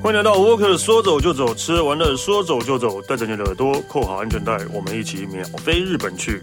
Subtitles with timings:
[0.00, 6.40] 欢迎来到沃克的说走就走，吃完了说走就走，带着你的耳朵扣好安全带，我们一起秒飞日本去。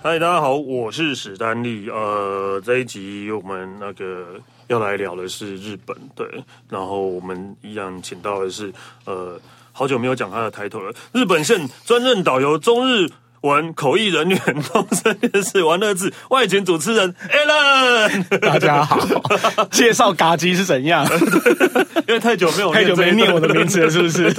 [0.00, 1.90] 嗨，大家好，我是史丹利。
[1.90, 6.26] 呃，这一集我们那个要来聊的是日本，对，
[6.68, 8.72] 然后我们一样请到的是
[9.04, 9.38] 呃。
[9.72, 10.92] 好久没有讲他的抬头了。
[11.12, 13.08] 日本线专任导游，中日
[13.42, 14.38] 文口译人员，
[14.70, 18.38] 东森电视玩乐志外景主持人 Alan。
[18.40, 18.98] 大家好，
[19.72, 21.06] 介绍嘎吉是怎样？
[22.06, 24.30] 因为太久没有太久没念我的名字了，是不是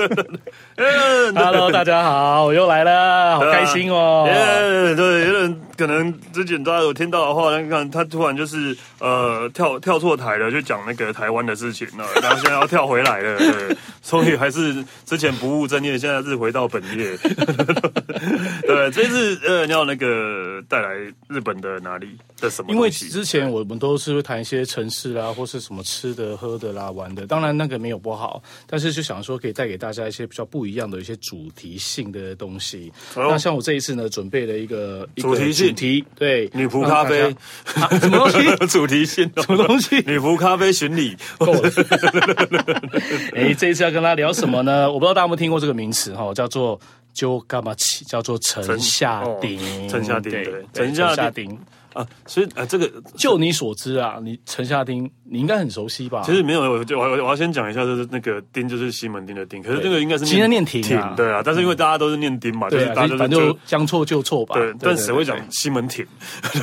[1.34, 4.26] ？Hello，大家好，我又来了，好开心哦。
[4.28, 5.62] 耶，对，有点。
[5.78, 17.18] 可能之前大家有听到的话，那看他突然就是呃跳跳错台了，就讲那个台湾的事情了，然后现在要跳回来了，对， 所以还是之前不务正业，现在是回到本业。
[18.62, 20.96] 对，这次呃你要那个带来
[21.28, 22.74] 日本的哪里的什么？
[22.74, 32.92] 因为之前我们都是会谈一些城市啦，或是什么吃的、喝的啦、玩的，当然那个没有不好，但是就想说可以带给大家一些比较不一样的一些主题性的东西。
[33.16, 35.68] 哦、那像我这一次呢，准备了一个主题性。
[35.68, 37.32] 主题对女仆咖啡，
[37.76, 38.56] 啊、什么东西？
[38.68, 39.98] 主题性什么东西？
[40.08, 41.16] 女仆咖啡巡礼。
[41.38, 41.70] 够了。
[43.36, 44.92] 哎，这一次要跟大家聊什么呢？
[44.92, 46.80] 我不知道大家有没有听过这个名词哈，叫做
[47.14, 49.60] “就干嘛起”，叫做城下町。
[49.88, 51.58] 城下町，对，城下町。
[51.94, 56.22] 啊，所以啊，这个就你所知啊，你城下町你应该很熟悉吧？
[56.26, 60.82] 其实没有，我就我我要先讲一下，就是那个丁就是西门町的丁，可是这个应该是今天念町
[61.16, 64.56] 对啊，但是因为大家都是念丁嘛，就是，大家就将错就错吧。
[64.56, 66.06] 对，但谁会讲西门町？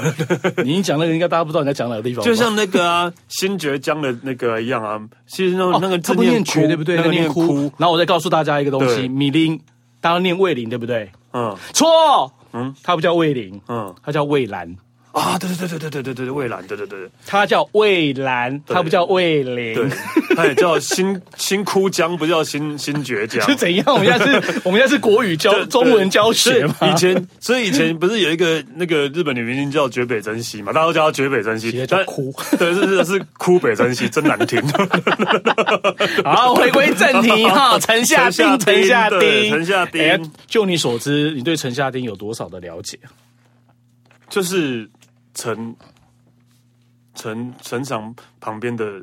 [0.64, 2.24] 你一讲那个，应该大家不知道你在讲哪个地方。
[2.24, 6.96] 就像那个啊，新觉江的那个一样啊，其实那那个他不念绝对不对？
[6.96, 7.70] 那个念哭。
[7.76, 9.60] 然后我再告诉大家一个东西，米林，
[10.00, 11.10] 大家念卫林对不对？
[11.32, 14.76] 嗯，错，嗯，他不叫卫林，嗯，他叫卫兰。
[15.18, 19.88] 啊，对对对对对对对对，蔚蓝，对对对，他叫蔚蓝，他不叫蔚林，对，
[20.36, 23.84] 它也叫新 新枯江，不叫新新绝江，是怎样？
[23.88, 26.74] 我们现在是， 我们现在是国语教中文教学嘛？
[26.88, 30.72] 以前，所以以前不是有一个那个日本女明星叫绝北真希嘛？
[30.72, 34.62] 大家都叫她绝北真希，叫哭， 对，是是是哭北真希，真难听。
[36.24, 40.30] 好，回归正题哈，城下町，城下町，城下町。
[40.46, 42.98] 就你所知，你对陈夏丁有多少的了解？
[44.30, 44.88] 就是。
[45.38, 45.74] 城
[47.14, 49.00] 城城墙旁边的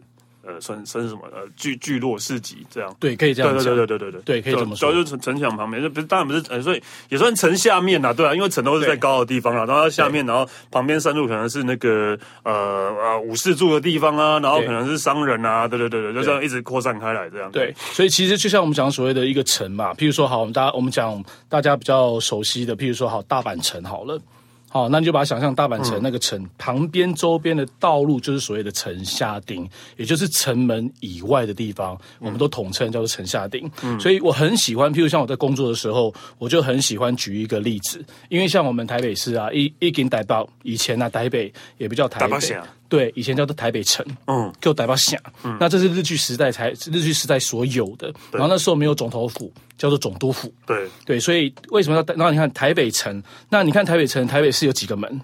[0.48, 2.96] 呃，算算是什么呃聚聚落市集这样？
[3.00, 3.64] 对，可以这样讲。
[3.64, 4.92] 对对对对对对，对可以这么说。
[4.92, 17.50] 主要就是城城墙旁边，就不是当然不是呃，所以也算城下面呐，对啊，因为城都是在高的地方啊，然后下面，然后旁边山路可能是那个呃呃武士住的地方啊，然后可能是商人啊，对对对对，就这样一直扩散开来这样。
[17.52, 24.22] 对，所以其实就像我们讲所谓的一个城嘛，譬如说好，我们大家我们讲大家比较熟悉的，譬如说好大阪城好了。
[24.76, 29.66] 好，那你就把它想象大阪城那个城、嗯、旁边周边的道路，就是所谓的城下町，
[29.96, 33.72] 也就是城门以外的地方，我们都统称叫做城下町。
[33.84, 42.38] 嗯，所以我很喜欢，譬如像我在工作的时候，我就很喜欢举一个例子，因为像我们台北市啊，一一经台北以前呢、啊，台北也不叫台北。
[42.88, 52.16] 对，以前叫做台北城，嗯，叫台北县，嗯，那这是日据时代才日据时代所有的，然后那时候没有总统府，叫做总督府，对对，所以为什么要？
[52.16, 55.22] 然后你看台北城，那你看台北城，台北市有几个门？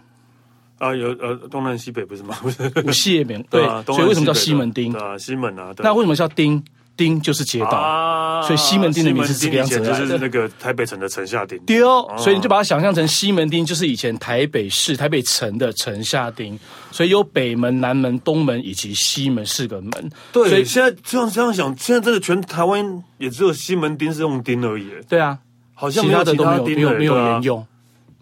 [0.79, 2.35] 啊，有呃东南西北不是吗？
[2.41, 4.91] 不是无谢门，对，所以为什么叫西门町？
[4.93, 6.63] 啊，西门啊，那为什么叫町？
[6.97, 11.59] 町就是街道，啊、所以西门町的名字是这个样子的，就是那个台北城的城下町。
[11.65, 16.59] 对哦，所以你就把它想象成西门町，就是以前台北市台北城的城下町。
[16.91, 20.11] 所以有北门、南门、东门以及西门四个门。
[20.33, 24.91] 对，所以现在这样这样想，现在真的全台湾也只有西门町是用町而已。
[25.07, 25.39] 对啊，
[25.73, 27.65] 好像其他的都没有没有没有沿用，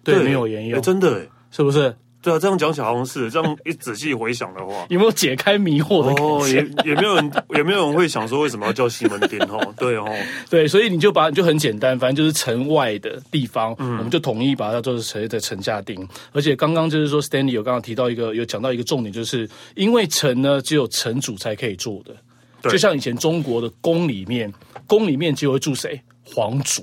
[0.04, 1.96] 对，没有沿用，真的是不是？
[2.22, 3.58] 对啊，这样讲起来好像是这样。
[3.66, 6.24] 一仔细回想的话， 有没有解开迷惑的感觉？
[6.24, 9.60] 哦，也也没有人， 也没有人会想说为什么要叫西门町哦？
[9.78, 10.06] 对哦，
[10.50, 16.08] 对，所以你就把就很简单，反正就是城外的地方，嗯，我们就统一把它叫做所谓的城下町。
[16.34, 22.14] 而且刚刚就是说，Stanley 有刚刚提到一个，有讲到一个重点，就是因为城呢，只有城主才可以住的，
[22.62, 24.54] 对就像以前中国的宫里面，
[24.86, 26.02] 宫里面就会住谁？
[26.26, 26.82] 皇族。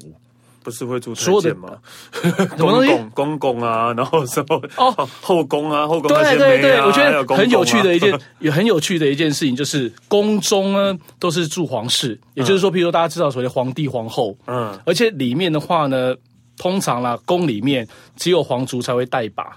[0.66, 1.78] 不是会住太监吗？
[2.58, 5.08] 公公公公啊，然后什么哦。
[5.22, 16.16] 后宫啊，后宫对对对，我觉得很有趣的一件， 也很有趣的一件事情，就是宫中呢都是住皇室，也就是说，譬如说大家知道所谓的皇帝皇后，嗯，而且里面的话呢，
[16.58, 17.86] 通常啦宫里面
[18.16, 19.56] 只有皇族才会带把，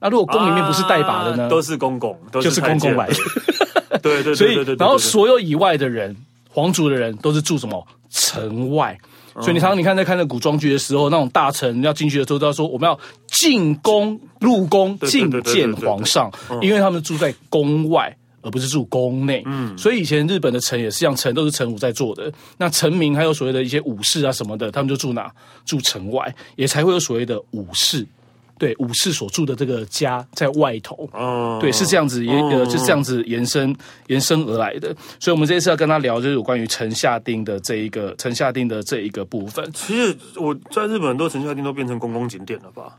[0.00, 6.16] 那如果宫里面不是带把的呢，啊、都是公公，都是就是公公来的， 对对对，所以然后所有以外的人，
[6.48, 7.86] 皇族的人都是住什么？
[8.12, 8.98] 城外。
[9.34, 16.30] 所以你常常你看在看那古装剧的时候，那种大臣要进去的时候都要说我们要进宫入宫觐见皇上，
[16.60, 18.16] 因为他们住在宫外。
[18.42, 22.32] 而不是住宫内，嗯，所以以前日本的城也是像城都是城武在做的。
[22.56, 25.30] 那臣民还有所谓的一些武士啊什么的，他们就住哪？
[25.66, 28.06] 住城外，也才会有所谓的武士，
[28.60, 33.74] 对，武士所住的这个家在外头，哦，对，是这样子，也呃，就是这样子延伸
[34.08, 34.94] 延伸而来的。
[35.18, 39.66] 所以，我们这一次要跟他聊，就是有关于城下町的这一个城下町的这一个部分。
[39.72, 42.98] 其实我在日本很多城下町都变成公共景点了吧？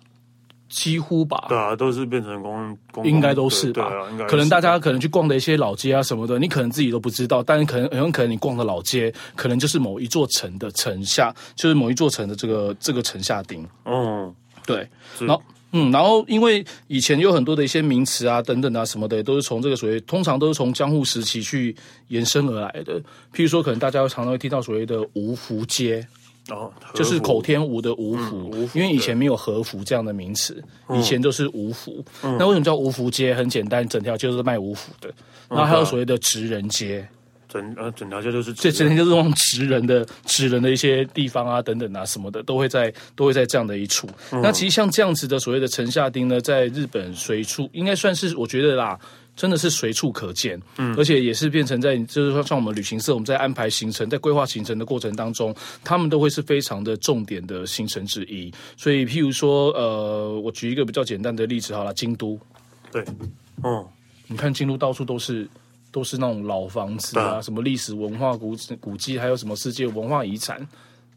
[0.67, 3.91] 几乎吧，对啊，都是变成公，公应该都是吧。
[4.25, 13.67] 可能大家可能去逛的一些老街啊什么的，你可能自己都不知道，但是可能很有可能你逛的老街，可能就是某一座城的城下，就是某一座城的这个这个城下町。
[13.83, 14.33] 嗯，
[14.75, 15.27] 对。
[15.27, 15.41] 然后，
[15.71, 21.75] 嗯，然后因为以前有很多的一些名词啊等等啊什么的，都是从这个所谓，通常都是从江户时期去
[22.09, 22.99] 延伸而来的。
[23.33, 26.05] 譬如说，可能大家常常会听到所谓的吴福街。
[26.49, 32.03] 哦，就是口天吴的吴府，嗯、因为以前没有和服这样的名词，嗯、以前都是吴府。
[32.23, 33.33] 嗯、那为什么叫吴福街？
[33.33, 35.13] 很简单，整条街都是卖吴福的。
[35.47, 37.07] 然后还有所谓的职人街，
[37.51, 44.07] 整呃整条街都是，这整条就是往职人的职人的一些地方啊等等啊什么的，都会在都会在这样的一处。
[44.31, 48.99] 嗯、那其实像这样子的所谓的城下町呢，在日本随处应该算是我觉得啦。
[49.33, 55.55] 真的是随处可见，嗯，而且也是变成在，就是说，像我们旅行社，我们在安排行程，在规划行程的过程当中，
[55.85, 58.53] 他们都会是非常的重点的行程之一。
[58.75, 62.37] 所以，譬如说，呃，我举一个比较简单的例子好了，京都，
[62.91, 63.03] 对，
[63.63, 63.83] 嗯，
[64.27, 65.47] 你看京都到处都是
[65.91, 70.67] 都是那种老房子啊，对什么历史文化古古迹，还有什么世界文化遗产。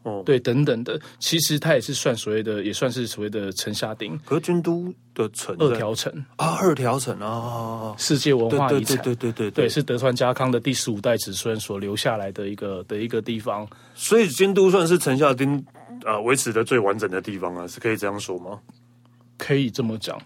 [0.03, 4.15] 哦，对，等等的，其实它也是算所谓的，也算是所谓的城下町。
[4.23, 13.67] 可是京都的城，二条城啊，二条城啊，世界文化遗产，对对对对对，对，对，是德川家康的第十五代子孙所留下来的一个的一个地方。
[13.95, 15.65] 所以京都算是城下町
[16.03, 18.59] 啊维持的最完整的地方啊，是可以这样说吗？
[19.39, 20.21] 可以这么讲，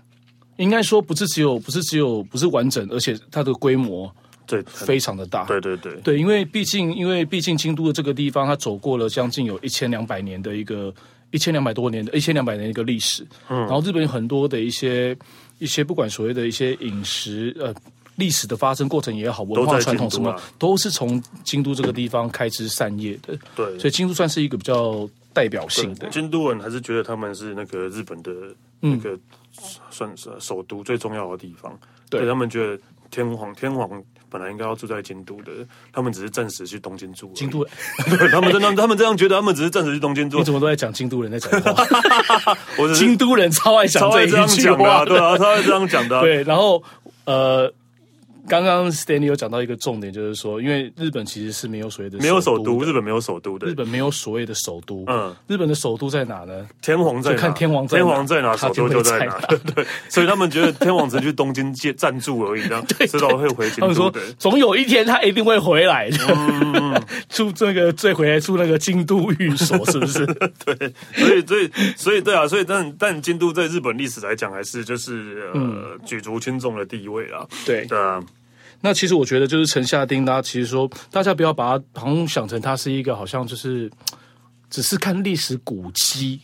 [0.57, 4.13] 应该说不是只有不是只有不是完整，而且它的规模。
[4.49, 5.45] 对，非常的大。
[5.45, 10.91] 对对对对，因为毕竟，因为毕竟京都的这个地方，它走过了将近有一千两百年的一个
[11.29, 13.23] 一千两百多年的一千两百年的一个历史。
[13.47, 15.15] 嗯，然后日本有很多的一些
[15.59, 17.71] 一些不管所谓的一些饮食呃
[18.15, 23.37] 历史的发生过程也好，文化传统什么，都是从京都这个地方开枝散叶的。
[23.55, 26.09] 对，所以京都算是一个比较代表性的。
[26.09, 28.31] 京都人还是觉得他们是那个日本的
[28.79, 29.15] 那个
[29.91, 31.79] 算是首都最重要的地方。
[32.09, 32.81] 对，他们觉得
[33.11, 34.03] 天皇天皇。
[34.29, 35.51] 本来应该要住在京都的，
[35.91, 37.31] 他们只是暂时去东京住。
[37.35, 37.65] 京都，
[38.31, 40.37] 他们真的，他们这样觉得，他们只是暂时去东京住。
[40.37, 41.83] 你怎么都在讲京都人在讲话？
[42.77, 46.21] 我是京都人超爱讲这一句话，对啊，超爱这样讲的。
[46.21, 46.83] 对，然后
[47.25, 47.73] 呃。
[48.49, 55.05] 刚刚 Stanley 有讲到一个重点，就是说，因为日本其实是没有所谓的没有首都，日本没有首都的，日本没有所谓的首都。
[55.07, 56.67] 嗯，日本的首都在哪呢？
[56.81, 57.37] 天皇在哪？
[57.37, 59.39] 看天皇在天皇在哪，首都就在哪。
[59.75, 63.81] 对，所以他们觉得天皇只去东京借暂住而已，这样 迟早会回京都。
[63.81, 66.17] 他们说，总有一天他一定会回来的。
[67.29, 70.25] 出这个最回来出那个京都御所，是不是？
[70.65, 77.45] 对，所以所以所以对啊，所以但但京都在日本历史来讲，还是就是呃举足轻重的地位啊。
[77.63, 78.23] 对对啊。
[78.81, 83.91] 那其实我觉得就是城下町，大家其实说，大家不要把它好像想成它是一个好像就是
[84.69, 86.39] 只是看历史古迹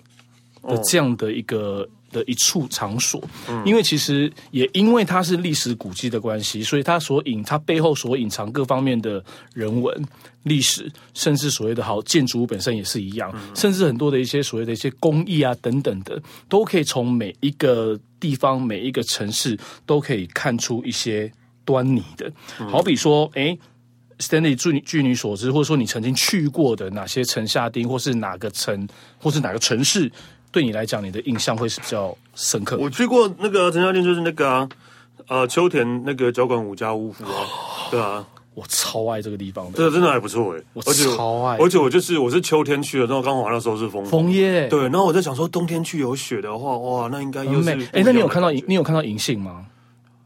[0.64, 9.24] 的这样的一个、哦、的一处场所，嗯、因为其实也因为它是历史古迹的关系，所以它所隐它背后所隐藏各方面的
[9.54, 10.06] 人文
[10.44, 21.32] 历史，甚至所谓的好建筑物本身也是一样，嗯、甚至很多的一些所谓的一些工艺啊等等的，都可以从每一个地方每一个城市都可以看出一些。
[21.66, 22.32] 端倪的，
[22.70, 23.58] 好比说，哎
[24.20, 28.88] ，Stanley，据你据你所知，或者说你曾经去过的哪些城下町，或是哪个城，
[29.20, 30.10] 或是哪个城市，
[30.52, 32.78] 对你来讲，你的印象会是比较深刻？
[32.78, 34.70] 我去过那个城下町，就是那个啊，
[35.28, 37.48] 呃，秋田那个交管五家屋府啊，
[37.92, 49.66] 对啊，我超爱这个地方的，这个真的还不错哎，我超爱，而且我就是我是秋天去的，然后刚好那时候是枫枫叶，对，然后我在想说，冬天去有雪的话，哇，那应该又是哎，那你有看到银你有看到银杏吗？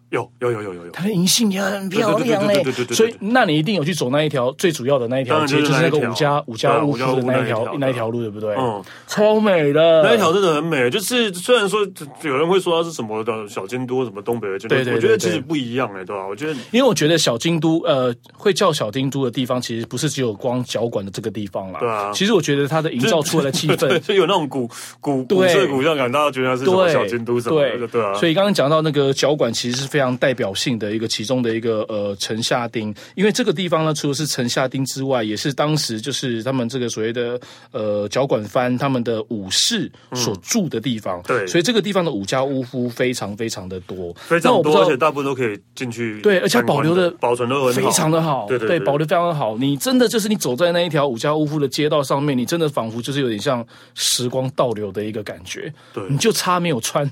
[0.09, 8.55] 有有有有有有，它的银杏也很漂亮嘞，所以那你一定有去走那一条最主要的那一条街，就是那个五家五家屋府的那一条那一条路，对不对？
[8.55, 11.81] 嗯，超美的那一条真的很美，就是虽然说
[12.23, 16.25] 有人会说它是什么的小京都，什么东北的京都，对对，我觉得其实不一样哎，对吧？
[16.27, 21.79] 我觉得，因为我觉得小京都呃会叫小京都的地方，其实不是只有光脚馆的这个地方啦。
[21.79, 24.67] 对啊，其实我觉得它的营造出来的气氛，就有那种古
[24.99, 28.15] 古古色古香感，大家觉得它是小京都什么的，对啊。
[28.15, 29.98] 所以刚刚讲到那个脚馆，其实是非。
[29.99, 37.37] 非常代表性的一个其中的一个呃城下町，因为这个地方呢，除了是城下町之外，也是当时就是他们这个所谓的
[37.73, 41.21] 呃脚管番他们的武士所住的地方。
[41.23, 46.21] 对，所以这个地方的武家屋夫非常非常的多，非常多，而且大部分都可以进去。
[46.21, 49.57] 对，而且保留的保存的非常的好，对对对，保留非常的好。
[49.57, 55.73] 你真的就是你走在那一条武家屋夫的街道上面，你真的仿佛就是有点像时光倒流的一个感觉。
[55.93, 57.11] 对，你就差没有穿。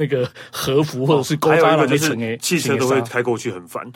[0.00, 3.86] 那个和服或者是勾扎的那层诶，汽车都会开过去很烦，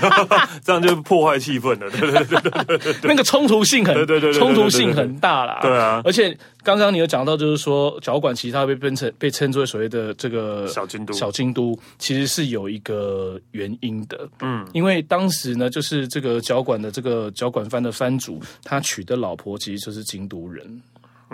[0.64, 1.90] 这样就破坏气氛了。
[1.90, 5.58] 对对对对，那个冲突性很，对对对，冲突性很大啦。
[5.60, 14.26] 对啊，而且刚刚你有讲到，就是说脚管其实它被分成被称作为所谓的这个小京都，小京都其实是有一个原因的。
[14.40, 20.80] 嗯，因为当时呢，就是这个脚管的这个脚管番的番主，他娶的老婆其实就是京都人。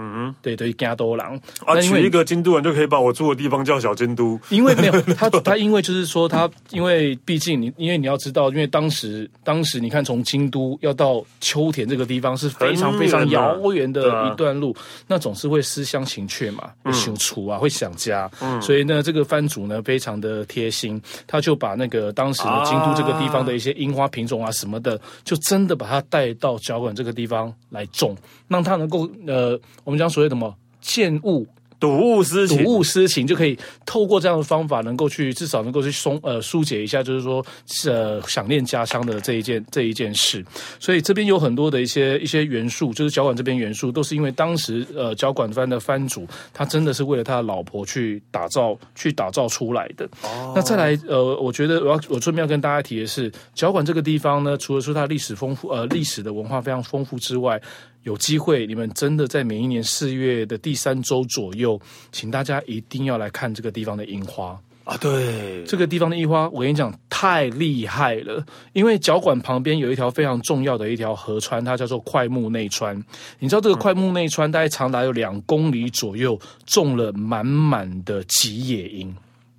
[0.00, 4.38] 嗯哼，对对，加多郎啊，娶一个京都人就可以把我住的地方叫小京都。
[4.48, 18.30] 因为没有 他，他因为就是说他，因为毕竟你，因为你要知道，因为当时当时你看，从京都要到秋田这个地方是非常非常遥远的一段路，啊、那总是会思乡情怯嘛，会想厝啊，会想家。
[18.40, 28.16] 嗯，所以呢，这个番主呢非常的贴心，他就把那个当时的京都这个地方的一些樱花品种啊什么的，啊、就真的把它带到脚馆这个地方来种，
[28.48, 29.58] 让他能够呃。
[29.84, 31.46] 我们讲所谓的什么见物。
[31.80, 37.40] 睹物思情，睹物思情就可以透过这样的方法，能够去至少能够去松呃疏解一下，就是说
[37.86, 40.44] 呃想念家乡的这一件这一件事。
[40.80, 50.04] 所以这边有很多的一些一些元素，就是脚管这边元素，都是因为当时呃脚管番的番主，他真的是为了他的老婆去打造去打造出来的。
[50.24, 57.62] 哦，那再来呃，我觉得我要我顺便要跟大家提的是，脚管这个地方呢，除了说它历史丰富呃历史的文化非常丰富之外。
[58.04, 61.80] 有机会，你们真的在每一年四月的第三周左右，
[62.12, 64.96] 请大家一定要来看这个地方的樱花啊！
[64.96, 68.42] 对，这个地方的樱花，我跟你讲，太厉害了。
[68.72, 72.96] 因为脚馆旁边有一条非常重要的一条河川，它叫做快木内川。
[73.38, 79.14] 你知道这个快木内川大概长达有两公里左右，种了满满的吉野樱。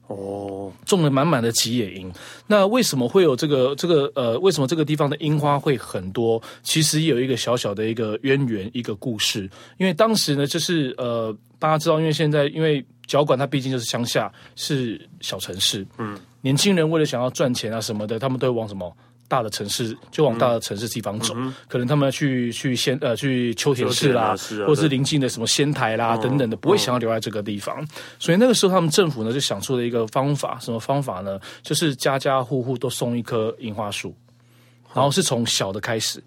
[0.09, 2.11] 哦，种了满满的吉野樱。
[2.47, 4.37] 那为什么会有这个这个呃？
[4.39, 6.41] 为什么这个地方的樱花会很多？
[6.63, 9.47] 其实有一个小小的一个渊源，一个故事。
[9.77, 18.91] 因为当时呢，就是呃，大家知道，因为现在因为脚管它毕竟就是乡下，是小城市，嗯，年轻人为了想要赚钱啊什么的，他们都会往什么？
[19.29, 27.79] 大的城市就往大的城市地方走，嗯、可能他们要去去仙呃去秋田市啦，或者是临近的什么仙台啦、嗯、等等的，不会想要留在这个地方。
[27.81, 31.39] 嗯、所以那个时候，他们政府呢就想出了一个方法，什么方法呢？
[31.61, 34.13] 就是家家户户都送一棵樱花树，
[34.93, 36.21] 然后是从小的开始，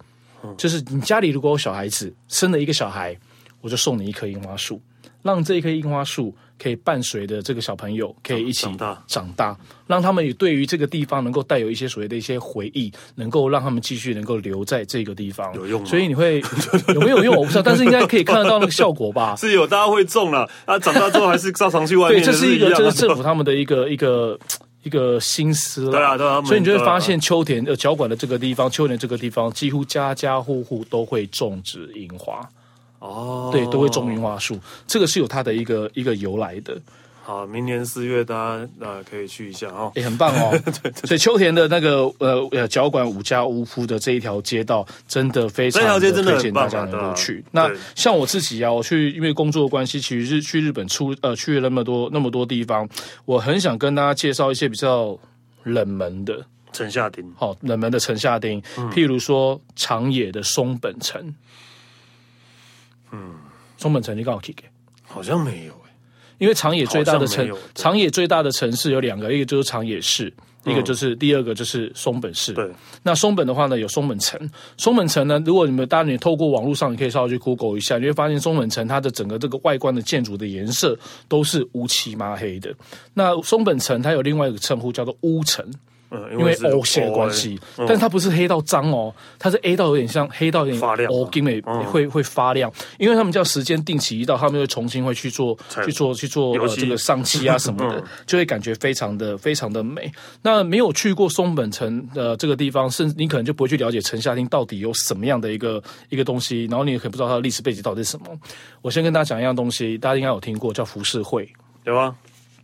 [0.45, 3.19] 嗯、就是你家里如果有小孩子，生了一个小孩，
[3.61, 4.81] 我就送你一棵樱花树，
[5.23, 6.35] 让这一棵樱花树。
[6.63, 9.57] 可以伴随着这个小朋友，可以一起长大，长大，
[9.89, 15.53] 让他们也对于这个地方能够带有一些所谓的一些回忆，能够让他们继续能够留在这个地方。
[15.55, 15.85] 有用？
[15.85, 16.41] 所以你会
[16.95, 17.35] 有没有用？
[17.35, 19.35] 我不知道，但是应该可以看得到那个效果吧？
[19.41, 20.49] 是有，大家会种了。
[20.65, 22.23] 啊，长大之后还是照常去外面。
[22.23, 24.39] 对，这是一个，这是政府他们的一个一个
[24.85, 25.91] 一个心思了。
[25.91, 26.41] 对啊，对啊。
[26.43, 32.41] 所以你就会发现，秋田呃脚管的这个地方，秋田这个地方，几乎家家户户都会种植樱花。
[33.03, 34.57] 哦，对，都会种樱花树，
[34.87, 36.81] 这个是有它的一个一个由来的。
[37.25, 40.57] 好，明年四月大家呃可以去一下哦，也、欸、很棒哦。
[40.83, 47.45] 对，所以秋田的那个呃呃脚馆五家屋夫的这一条街道，真的非常的推荐大家能够去。
[47.53, 52.89] 那像我自己啊，我去因为工作的关系，其实是去日本出呃去了那么多那么多地方，
[53.25, 55.19] 我很想跟大家介绍一些比较
[55.63, 57.25] 冷门的城下町。
[57.37, 61.33] 好，冷门的城下町，嗯、譬如说长野的松本城。
[63.13, 63.35] 嗯，
[63.79, 64.65] 松本城你刚好去给？
[65.05, 65.75] 好像没有。
[66.39, 70.33] 因为长野最大的城，长野最大的城市有两个，一个就是长野市，
[70.65, 72.53] 嗯、一个就是第二个就是松本市。
[72.53, 72.69] 对，
[73.05, 74.51] 那松本的话呢，有松本城。
[74.77, 82.75] 松本城呢，如果你们当然你透过网络上，你可以稍微去 Google 一下，你会发现松本城它的整个这个外观的建筑的颜色都是乌漆麻黑的。
[83.15, 85.65] 那松本城它有另外一个称呼叫做乌城。
[86.15, 100.13] 嗯，因为 O 线的关系，但是它不是黑到脏哦，它是 A 到有点像黑到有点发亮，O 因为会会发亮，因为他们叫时间定期一到，他们会重新会去做去做去做呃这个上漆啊什么的，就会感觉非常的非常的美。
[100.43, 108.27] 那没有去过松本城的这个地方，甚至你可能就不会去了解城下町到底有什么样的一个一个东西，然后你也可能不知道它的历史背景到底是什么。
[108.83, 111.49] 我先跟大家讲一样东西，大家应该有听过叫浮世绘，
[111.85, 112.15] 有啊，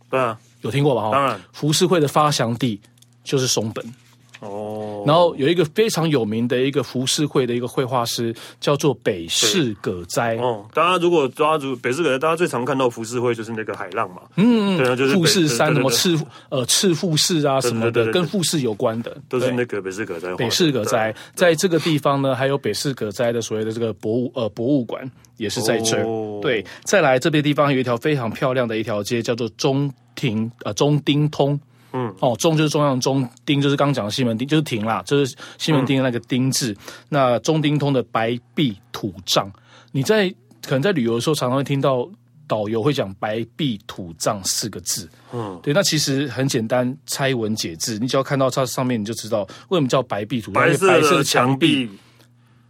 [0.09, 1.01] 对啊，有听过吧？
[1.01, 2.79] 哈，当然，浮世绘的发祥地。
[3.23, 3.85] 就是松本
[4.41, 10.37] 哦，然后有一个非常有名的一个浮世绘的一个绘画师，叫做北市葛斋。
[10.37, 14.21] 哦，大家如果抓住北市葛斋，大家最常看到浮世绘就是那个海浪嘛。
[14.37, 20.33] 嗯嗯，对啊，就是富士山什么赤呃赤富士啊什么的，跟富士有关的，都是那个北市葛斋。
[20.35, 26.05] 北市葛斋，在这个地方呢，还有北市葛斋的所谓的这个博物呃博物馆也是在这儿。
[26.05, 31.59] 哦、对，再来这边地方有一条非常漂亮的一条街，叫做中庭呃中町通。
[31.91, 36.71] 嗯，哦，中就是中央中，丁就是刚刚讲的西门町，就是亭啦，就是西门町的那个丁字。
[36.71, 36.77] 嗯、
[37.09, 39.51] 那中丁通的白壁土葬，
[39.91, 40.29] 你在
[40.61, 42.07] 可能在旅游的时候常常会听到
[42.47, 45.09] 导游会讲“白壁土葬”四个字。
[45.33, 51.89] 嗯，对，那其实很简单，拆文解字，你只要看到它上面，你就知道为什么叫白壁土葬，白色白色的墙壁，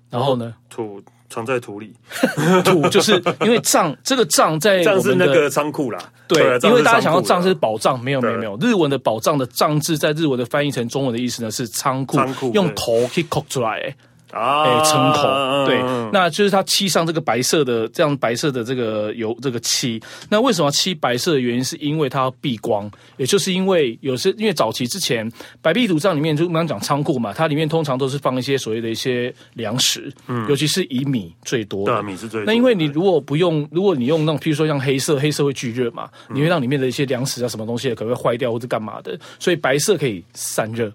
[0.10, 1.02] 然后呢，土。
[1.30, 1.94] 藏在土里，
[2.66, 6.00] 土就是因为藏这个藏在藏是那个仓库啦。
[6.28, 8.58] 对，对因为大家想要藏是宝藏，没有没有没有。
[8.62, 13.96] 日文的宝藏的藏字在日文的翻译成中文的意思呢是仓库，仓库用头去抠出来。
[14.32, 15.82] 啊，哎，撑口，对，
[16.12, 20.02] 那就是它漆上这个白色的，这样白色的这个油这个漆。
[20.30, 25.30] 那为什么要漆白色的原因，是因为它要避光，也就是因为有些因为早期之前
[25.62, 32.46] 白壁土葬里面就我们刚讲仓库嘛，它里面通常都是放一些所谓的一些粮食，嗯，尤其是以米最多，对，米是最多。
[32.46, 40.92] 那因为你如果不用，如果你用那种，譬如说像黑色，黑色会聚热嘛，你会让里面的一些粮食啊什么东西可能会坏掉或者干嘛的，所以白色可以散热。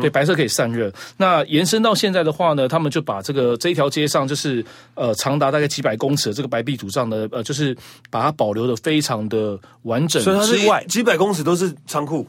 [0.00, 0.92] 对，白色可以散热。
[1.16, 4.64] 那延伸到现在的话呢，他们就把这个这一条街上，就是
[4.94, 7.76] 呃长达大概几百公尺的这个白壁主上的，呃，就是
[8.10, 12.26] 把它保留的非常的完整之外，几百公尺都是仓库。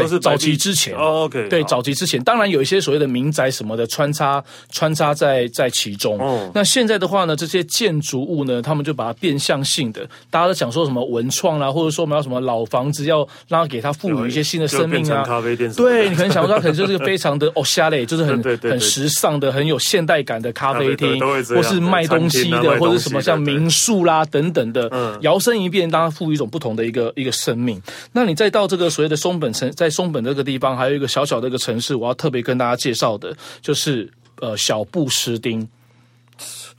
[0.00, 6.18] 对，是早期之前哦，OK，对，早期之前，当然有一些所谓的民宅什么的穿插穿插在在其中。
[6.18, 15.22] 哦，那现在的话呢，这些建筑物呢，他们就把它变相性的，大家都想说什么文创啦，或者说我们要什么老房子要让它给它赋予一些新的生命啊。
[15.24, 27.80] 咖啡店，对，你可能想说它可能就是一个非常的 哦，夏嘞，就是很很时尚的、很有现代感的咖啡厅，或是卖东西的，或者什么像民宿啦等等的，摇身一变，让它赋予一种不同的一个一个生命。
[28.12, 29.66] 那你再到这个所谓的松本城。
[29.76, 35.68] 在松本这个地方，还有一个小小的一个城市，我要特别跟大家介绍的，就是呃小布斯丁。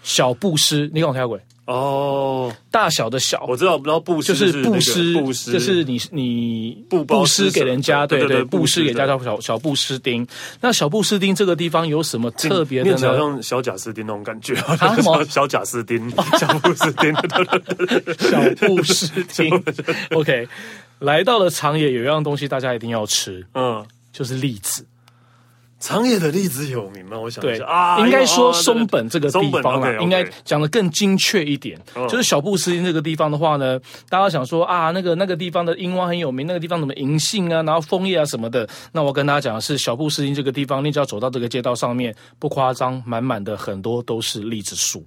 [0.03, 10.25] 小布施，你看我跳鬼哦，大小的小，我知道，不知道布施就是布施，布施就是你你布布施给人家，对对对，布施给人家叫小小布施丁。
[10.61, 13.07] 那小布施丁这个地方有什么特别的呢？
[13.09, 17.13] 好像小贾斯汀那种感觉 啊，什么小贾斯汀，小布施丁，
[18.17, 19.63] 小布施丁，
[20.15, 20.47] OK。
[20.99, 24.85] 来到了长野，有一样东西大家一定要吃，嗯，就是栗子。
[25.79, 27.19] 长野的栗子有名吗？
[27.19, 31.79] 我想一下对啊，应该说松本这个地方啊，应该讲的更精确一点，
[32.09, 33.79] 就是小布施町这个地方的话呢，
[34.09, 38.67] 大家想说啊，那个那个地方的樱花很有名，那个地方什么银杏啊，然后枫叶啊什么的。
[38.91, 45.05] 那我跟大家讲的是，小布施町这个地方，你只要走到这个街道上面，不夸张，满满的很多都是栗子树。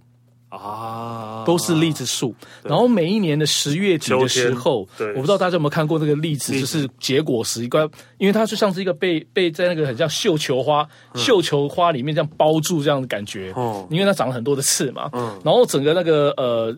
[0.51, 4.81] 啊，都是栗子树，然后每一年的十月底的时候，
[5.15, 16.77] 我不知道大家有没有看过那个栗子，就是结果时一个，因为它就像是一个被被在那个很像绣球花，绣球花里面这样包住这样的感觉，哦，因为它长了很多的刺嘛，嗯，然后整个那个呃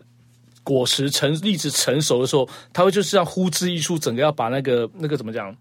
[0.63, 5.55] 果实成栗子成熟的时候，它会就是这样呼之欲出，整个要把那个那个怎么讲，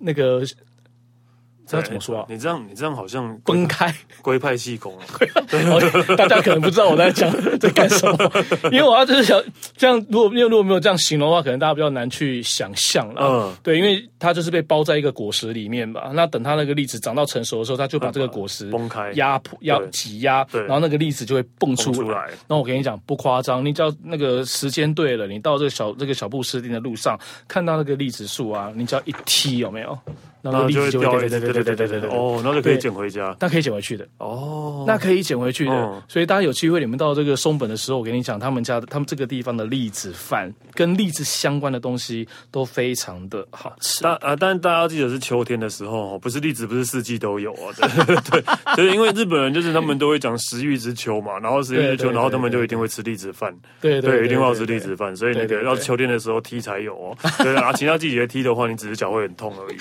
[0.00, 0.42] 那个。
[1.66, 2.26] 这怎么说啊？
[2.28, 5.04] 你这样，你这样好像崩开龟派气功 啊！
[6.16, 8.30] 大家可能不知道我在讲在干什么，
[8.70, 9.42] 因为我要就是想
[9.76, 13.22] 这样，如果因为如果没有这样形容的话，可能大家比较难去想象了。
[13.22, 16.10] 嗯，对，因为它就是被包在一个果实里面吧。
[16.14, 22.28] 那等它那个粒子长到成熟的时候，它就把这个果实崩开，压迫要挤压，然后那个粒子就会蹦出来。
[22.46, 29.98] 那我跟你讲不夸张，你只要那个时间对了，你到这个小这个小布斯丁的路上，看到那个粒子树啊，你只要一踢，有没有？
[30.50, 36.02] 然后就会掉，对对对对对对对对哦，那就可以捡回家，那可以捡回去的哦，那可以捡回去的。
[36.06, 44.00] 所以大家有机会你们到这个松本的时候，我跟你讲，他们家的他们这个地方的栗子饭跟栗子相关的东西都非常的好吃。
[44.02, 47.72] 但啊，但大家要记得是秋天的时候，不是栗子不是四季都有啊。
[48.30, 48.44] 对，
[48.76, 53.54] 就是因为日本人就是他们都会讲食欲之秋嘛，然后食欲之秋，然后他们就一定会吃栗子饭。
[53.80, 55.16] 对对，一定要吃栗子饭。
[55.16, 57.16] 所以那个要秋天的时候踢才有哦。
[57.38, 59.76] 对啊，其他季节踢的话，你只是脚会很痛而已。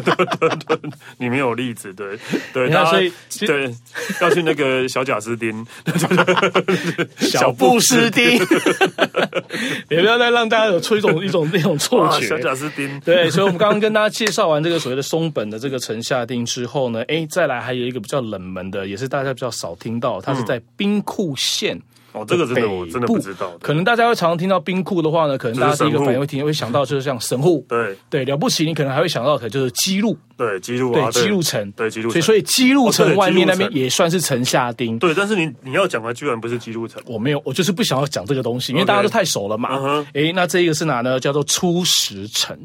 [0.00, 2.18] 对对对，里面有例子，对
[2.52, 3.12] 对，那所以
[3.46, 3.74] 对
[4.20, 5.66] 要去那个小贾斯汀，
[7.18, 8.38] 小布施町，
[9.88, 12.26] 也不要再让大家有出一种一种那种错觉。
[12.26, 21.80] 小贾斯汀，对，所以我们刚刚跟大家介绍完这个所谓的松本的这个城下町之后呢，哎，再来还有一个比较冷门的，也是大家比较少听到，它是在兵库县。
[22.12, 23.56] 哦，这个真的我真的不知道。
[23.60, 34.98] 可能大家会常常听到冰库的话呢，可能大家第一个反应会听会想到就是像神户，对对，了不起，你可能还会想到可能就是姬路，对姬路，对姬路城，对姬路，所以所以姬路城外面那边也算是城下町。
[34.98, 40.04] 对，但是你你要讲的居然不是姬路城，我没有，我就是不想要讲这个东西，因为大家都太熟了嘛。
[40.14, 41.20] 哎，那这个是哪呢？
[41.20, 42.56] 叫做初石城，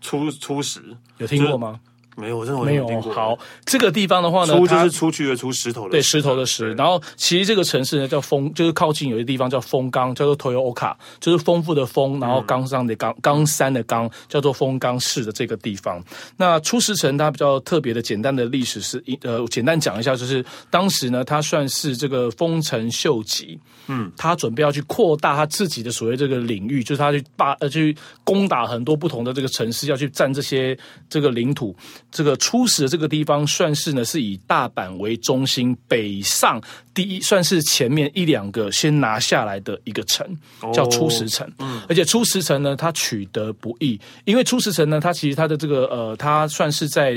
[0.00, 0.80] 初初石
[1.18, 1.80] 有听过吗？
[2.16, 3.00] 没有，我真的没有。
[3.02, 6.72] 好，这个地方的话呢，出就是出去的出，石头的对，石头的石。
[6.72, 16.02] 然后其实这个城市呢叫丰，就是靠近有一个地方叫丰冈，叫做 Toyooka，就是丰富的丰，然后冈上的冈，冈山的冈，叫做丰冈市的这个地方。
[16.38, 30.76] 那出石城它比较特别的简单的历史是，呃，简单讲一下，就是当时呢，它算是这个丰臣秀吉，嗯，他准备要去扩大他自己的所谓这个领域，就是他去霸呃去攻打很多不同的这个城市，要去占这些
[31.10, 31.76] 这个领土。
[32.16, 36.58] 这个初始的这个地方，算是呢是以大阪为中心，北上
[36.94, 40.26] 第一，算是前面一两个先拿下来的一个城，
[40.72, 41.46] 叫初石城。
[41.58, 47.12] 嗯，而且初石城呢，它取得不易，因为初石城呢，它其实它的这个呃，它算是在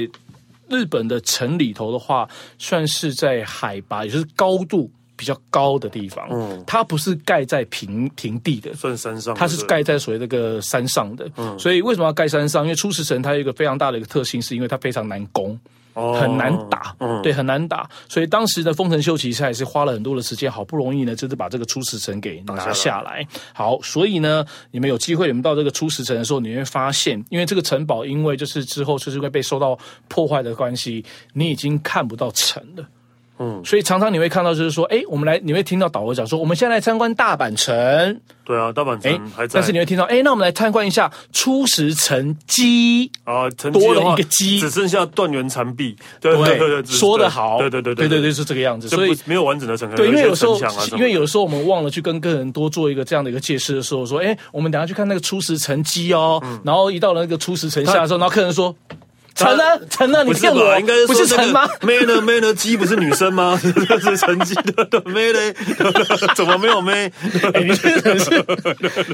[0.67, 4.91] 日本的城里头的话，算是在海拔，也就是高度。
[5.19, 12.63] 比较高的地方，嗯，它不是盖在平平地的，算山上，它是盖在所谓那个山上的，嗯，所以为什么要盖山上？
[12.63, 15.59] 因为初石城它有一个非常大的一个特性，是因为它非常难攻，
[15.93, 23.27] 哦，很难打，嗯，对，很难打，所以当时的丰臣秀吉他也是花了很多的时间，好不容易呢，就是把这个初石城给拿下来。
[23.53, 29.77] 好，所以呢，你们有机会，你们到这个初石城的时候，你会发现，因为这个城堡，因为就是之后就是会被受到
[30.07, 31.03] 破坏的关系，
[31.33, 32.85] 你已经看不到城了。
[33.39, 38.19] 嗯，所以常常你会看到，就是说，哎，我们来，你会听到导游讲说，我们现在来参观大阪城。
[38.43, 39.59] 对啊，大阪城还在。
[39.59, 45.95] 但是你会听到，哎，那我们来参观一下初石城基啊，多了一个基，只剩下断垣残壁。
[46.19, 48.89] 对对对，说得好，对对对对对对，是这个样子。
[48.89, 49.89] 所以没有完整的城。
[49.95, 50.59] 对，因为有时候，
[50.97, 56.43] 因为有时候我们忘了去跟客人多做一个这样的一个解释的时候，说，哎，我们等下去看那个初石城基哦。
[56.65, 58.75] 然后一到了那个初石城下的时候，然后客人说。
[59.39, 59.63] 陈呢？
[59.89, 60.23] 陈呢？
[60.25, 60.77] 你骗我？
[60.79, 61.67] 应该是不是陈吗？
[61.81, 62.21] 妹呢？
[62.21, 62.53] 妹呢？
[62.53, 63.57] 鸡不是女生吗？
[63.59, 65.55] 是陈鸡的妹嘞？
[66.35, 67.11] 怎么没有妹？
[67.63, 68.43] 你真的是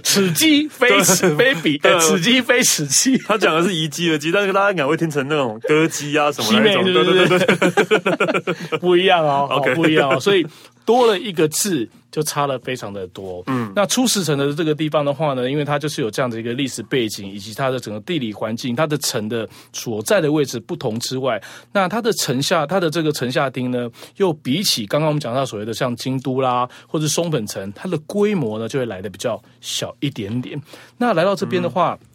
[0.04, 3.18] 此鸡非此非彼，此鸡非此鸡。
[3.20, 6.84] 他讲的是移鸡的鸡，但是大家应该会听成那种歌姬啊什么那种。
[6.84, 10.46] 对对对对， 不一样哦不一样哦，所以。
[10.86, 13.44] 多了一个字，就差了非常的多。
[13.48, 21.42] 嗯，那初石城的这个地方的话呢，因为它就是有这样的一个历史背景，以及它的整个地理环境，它的城的所在的位置不同之外，
[21.74, 30.62] 那它的城下，它的这个城下町呢，又比起刚刚我们讲到所谓的像京都啦，或者松本城，它的规模呢就会来的比较小一点点。
[30.98, 31.98] 那来到这边的话。
[32.02, 32.08] 嗯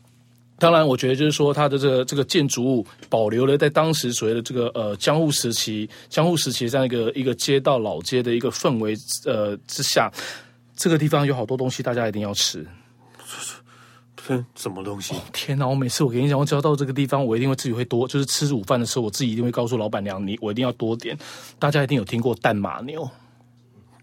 [0.60, 8.94] 当然，我觉得就是说，它的这个这个建筑物保留了在当时所谓的这个呃江户时期，江户时期这样一个一个街道老街的一个氛围
[9.24, 10.12] 呃之下，
[10.76, 12.64] 这个地方有好多东西大家一定要吃。
[14.54, 15.12] 什么东西？
[15.32, 15.66] 天哪！
[15.66, 21.18] 我每次我跟你讲，我只要到这个地方，我一定会自己会多，就是吃午饭的时候，我自己一定会告诉老板娘，你我一定要多点。
[21.58, 23.10] 大家一定有听过淡马牛？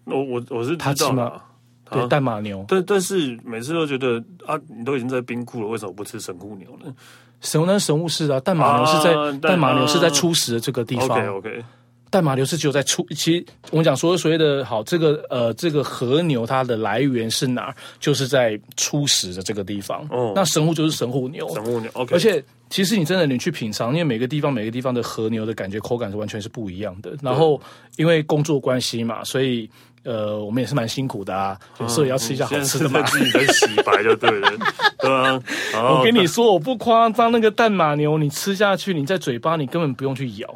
[0.03, 1.46] 我我我是知道？
[1.89, 6.93] 对，淡马牛，但但是每次都觉得啊，你都已经在冰库了，为什么不吃神户牛呢？
[7.39, 11.09] 神户神户市啊，淡马牛是在淡马牛是在初始的这个地方。
[11.11, 11.63] OK OK，
[12.09, 17.75] 淡马牛是只有在初，其实我们讲说所谓的好，这个呃这个和牛它的来源是哪儿？
[17.99, 20.05] 就是在初始的这个地方。
[20.09, 21.91] 哦，那神户就是神户牛，神户牛。
[21.93, 27.15] OK，而且其实你真的你去品尝，因为每个地方每个地方的和牛的感觉口感是完全是不一样的。
[27.21, 27.61] 然后
[27.97, 29.69] 因为工作关系嘛，所以。
[30.07, 33.01] 呃，我们也是蛮辛苦的啊，有时候也要吃一下好吃的嘛。
[33.01, 34.49] 自己在洗白就对了，
[34.99, 35.37] 对啊。
[35.73, 40.47] 我跟你说，我不夸张，那个淡马牛，你吃下去，你在嘴巴，你根本不用去咬，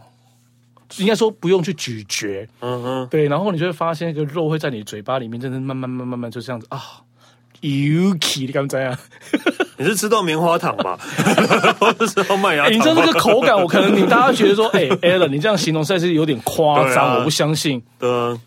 [0.98, 2.48] 应该说不用去咀嚼。
[2.62, 3.08] 嗯嗯。
[3.12, 6.82] 对，然后你就会发现，那个肉会在你嘴巴里面，真的慢慢慢慢慢就这样子啊
[7.62, 8.98] ，Yuki，你刚才啊，
[9.78, 10.98] 你是吃到棉花糖吧？
[11.78, 12.74] 或者是麦芽糖？
[12.74, 17.84] 你知道那个口感，我可能你大家觉得说，哎，Alan，你这样形容实在是有点夸张，我不相信。
[18.00, 18.40] 对啊。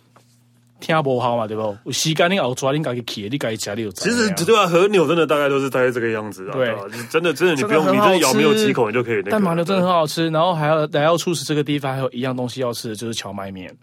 [0.85, 1.77] 听不好嘛，对不？
[1.85, 3.91] 有时间你熬出来，你家己去，你家己吃，你有。
[3.93, 6.53] 其实对啊，和牛真的大概都是大概这个样子啊。
[6.53, 6.77] 对，
[7.09, 9.23] 真的真的，你不用你这咬没有几口，你就可以。
[9.31, 13.75] 但麻牛真的很好吃，然后还要来到初始这个地方，还有一样东西要吃的就是荞麦面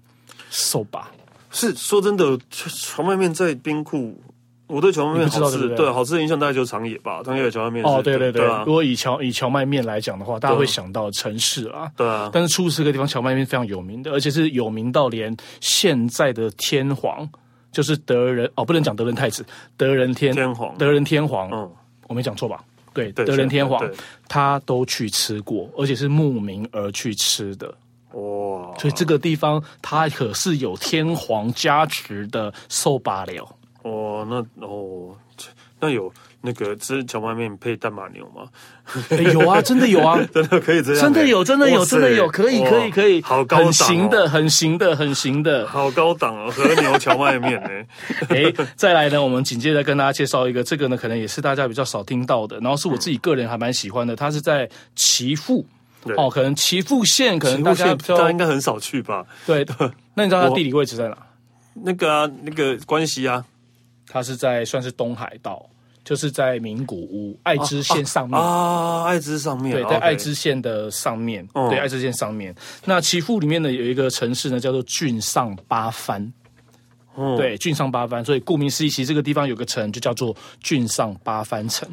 [0.51, 1.01] ，soba。
[1.49, 4.21] 是说真的，荞麦面在冰库。
[4.71, 7.21] 我对荞麦面好吃，对，对，对好吃的印象大概就是长野吧。
[7.23, 8.41] 长野的蕎麦面哦，对对对。
[8.41, 11.91] 对啊、如果以荞以荞麦面来讲的话，大家会想到城市啊。
[11.97, 12.29] 对啊。
[12.31, 17.29] 但是初石这个地方荞麦面非常有名的，而且是有名到连现在的天皇，
[17.71, 21.49] 就是德仁哦，不能讲德仁太子，德仁天天皇，德仁天皇。
[21.51, 21.69] 嗯，
[22.07, 22.63] 我没讲错吧？
[22.93, 23.81] 对，对德仁天皇
[24.27, 27.67] 他都去吃过，而且是慕名而去吃的。
[28.13, 28.77] 哇！
[28.77, 33.47] 所以这个地方它可是有天皇加持的寿八寮。
[33.83, 35.15] 哦，那哦，
[35.79, 38.47] 那有那个吃荞麦面配淡马牛吗？
[39.09, 47.69] 欸、有啊，真的有啊， 真的可以这样、欸，真的有，真的有，真的有，可以，可以，可以，好高档、哦，很行的，很行的，很行的，好高档哦，和牛荞麦面呢？
[48.29, 55.65] 哎、欸， 再来呢，我们紧接着跟大家介绍一个，这个呢，可能也是大家比较少听到的，然后是我自己个人还蛮喜欢的，它是在岐阜，
[56.15, 59.25] 哦，可能岐阜县，可能大家大家应该很少去吧？
[59.47, 59.65] 对，
[60.13, 61.17] 那你知道它地理位置在哪？
[61.73, 63.43] 那个啊，那个关西啊。
[64.13, 65.65] 它是在算是东海道，
[66.03, 72.53] 就是在名古屋爱知县上面啊，爱知上面，对，在爱知县的上面，对，爱知县上面。
[72.83, 76.29] 那岐阜里面呢，有一个城市呢，叫做郡上八幡，
[77.37, 78.21] 对，郡上八幡。
[78.25, 81.87] 所以顾名思义，其实这个地方有个城就叫做郡上八幡城。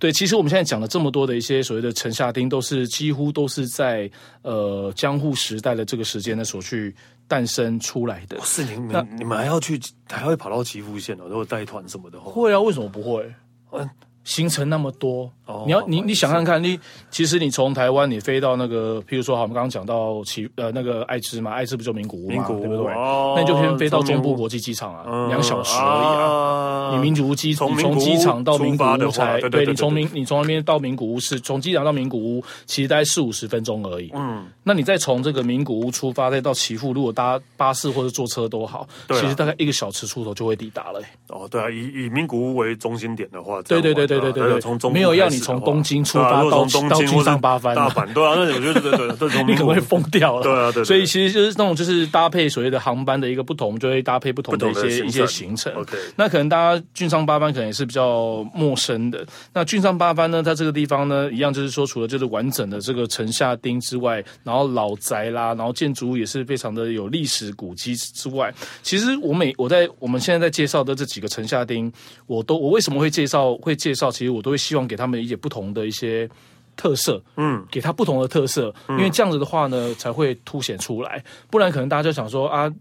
[0.00, 4.10] 对，其实我们现在讲了这么多的一些所谓的城下町，都是几乎都是在
[4.42, 6.92] 呃江户时代的这个时间呢所去。
[7.30, 11.28] 诞生出来的，是你们你们还要去，还会跑到岐阜县哦？
[11.28, 12.58] 如果带团什么的话，会啊？
[12.58, 13.32] 为什么不会？
[13.70, 13.88] 嗯。
[14.24, 16.78] 行程那么多，哦、你要你你想看看，你
[17.10, 22.92] 其实你从台湾你飞到那个，譬如说，好，我们刚刚讲到岐呃那个爱知嘛，爱知不就名古屋嘛，古屋对不对？
[22.92, 26.24] 哦、那你就先飞到中部国际机场啊，两、嗯、小时而已啊。
[26.24, 34.10] 啊你名古屋机，你从机场到名古屋才，对，你从名你从那边到名古屋是从机场到名古屋，其实大概四五十分钟而已。
[34.14, 41.06] 嗯，那你再从这个名古屋出发，再到岐阜，如果搭巴士或者坐车都好，啊、其实大概一个小时出头就会抵达了、欸。
[41.28, 50.42] 哦，对啊，以以名古屋为中心点的话，对对对对对对对，从中没有要你从东京出发到到京上八番，大阪对啊，那我觉得对对对， 你可能会疯掉了。
[50.42, 50.84] 对啊，对。
[50.84, 55.72] 所以其实就是那种就是搭配所谓的航班的一个不同，就会搭配不同的一些一些行程。
[55.74, 59.24] OK，那可能大家郡上八幡可能也是比较陌生的。
[59.52, 71.92] 那郡上八幡呢，它这个地方呢，一样就是说，除了就是完整的这个城下町之外，然后老宅啦，然后建筑物也是非常的有历史古迹之外，其实我每我在我们现在在介绍的这几个城下町，
[72.26, 73.99] 我都我为什么会介绍会介绍？
[74.08, 76.30] 其实我都会希望给他们一些不同的一些
[76.76, 81.22] 特色，嗯，给他不同的特色，因为这样子的话呢，才会凸显出来。
[81.50, 82.72] 不然可能大家就想说啊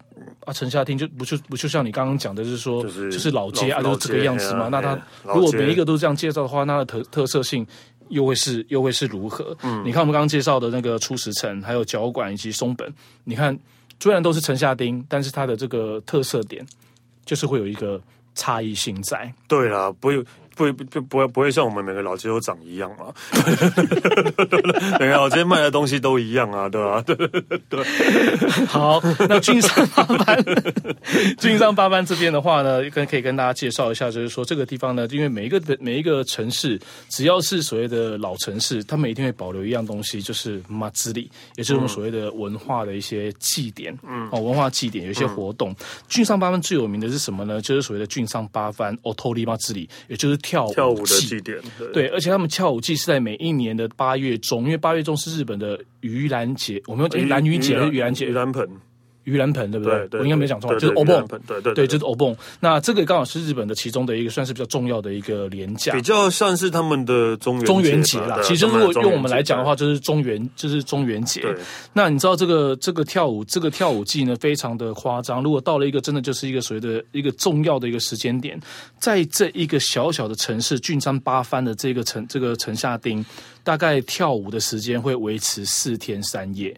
[0.45, 4.69] 啊，城下町就不就不就像你刚刚讲的，就是说就是老街啊，就是这个样子嘛。
[4.69, 7.65] 那他如果每一个都这样介绍的话，那特特色性
[8.08, 9.58] 又会是又会是如何？
[9.63, 12.93] 嗯，你看我们刚刚介绍的那个初石城，还有脚馆以及松本，
[13.25, 13.58] 你看
[13.99, 16.65] 虽然都是城下町，但是它的这个特色点
[17.25, 17.99] 就是会有一个
[18.34, 19.34] 差异性在。
[19.49, 20.23] 对啦，不会。
[20.60, 23.13] 不不不会不会像我们每个老街都长一样嘛？
[25.00, 27.02] 每个老街卖的东西都一样啊，对吧？
[27.06, 27.15] 对
[27.69, 28.65] 对。
[28.65, 30.43] 好，那郡上八班，
[31.38, 45.74] 郡上八班这边的话呢，跟可以跟大家介绍一下，就是说这个地方呢，因为每一个的每一个城市，只要是所谓的老城市，他们一定会保留一样东西，就是马兹里，也就是我们所谓的文化的一些祭典，嗯，哦，文化祭典有一些活动。
[46.10, 47.62] 郡上八班最有名的是什么呢？
[47.62, 50.38] 就是所谓的郡上八幡奥托利马兹里，也就是。
[50.50, 51.58] 跳舞，跳舞的祭典，
[51.94, 58.30] 对，而且他们跳舞祭是在每一年的八月中，因为八月中是日本的盂兰节，我们要讲兰屿节还是盂兰节？
[58.30, 58.68] 盂兰盆。
[59.30, 60.20] 盂兰盆对不对？
[60.20, 62.36] 我应该没讲错，就是欧蹦，对对对，就是欧蹦。
[62.60, 68.39] 那这个刚好是日本的其中的一个算是比较重要的一个连假，比较算是他们的中元中元节啦。
[68.44, 71.44] 其实如果用我们来讲的话，就是中元，就是中元节。
[71.94, 75.44] 那你知道这个这个跳舞这个跳舞季呢，非常的夸张。
[75.44, 78.60] 如果到了一个真的就是一个所谓的一个重要的一个时间点，
[79.00, 83.24] 在这一个小小的城市郡山八幡的这个城这个城下町，
[83.63, 86.76] 大概跳舞的时间会维持四天三夜。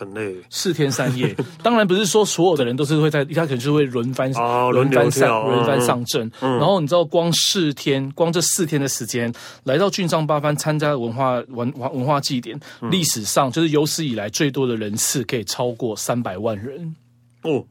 [0.00, 1.36] 很累，四天三夜。
[1.62, 6.32] 当然不是说所有的人都是会在，他可能就会轮番啊，轮番上轮番上阵。
[6.40, 9.30] 然后你知道，光四天，光这四天的时间，
[9.64, 12.58] 来到郡上八番参加文化文文文化祭典，
[12.90, 16.96] 历史上就是有史以来最多的人次，可以超过三百万人
[17.42, 17.62] 哦，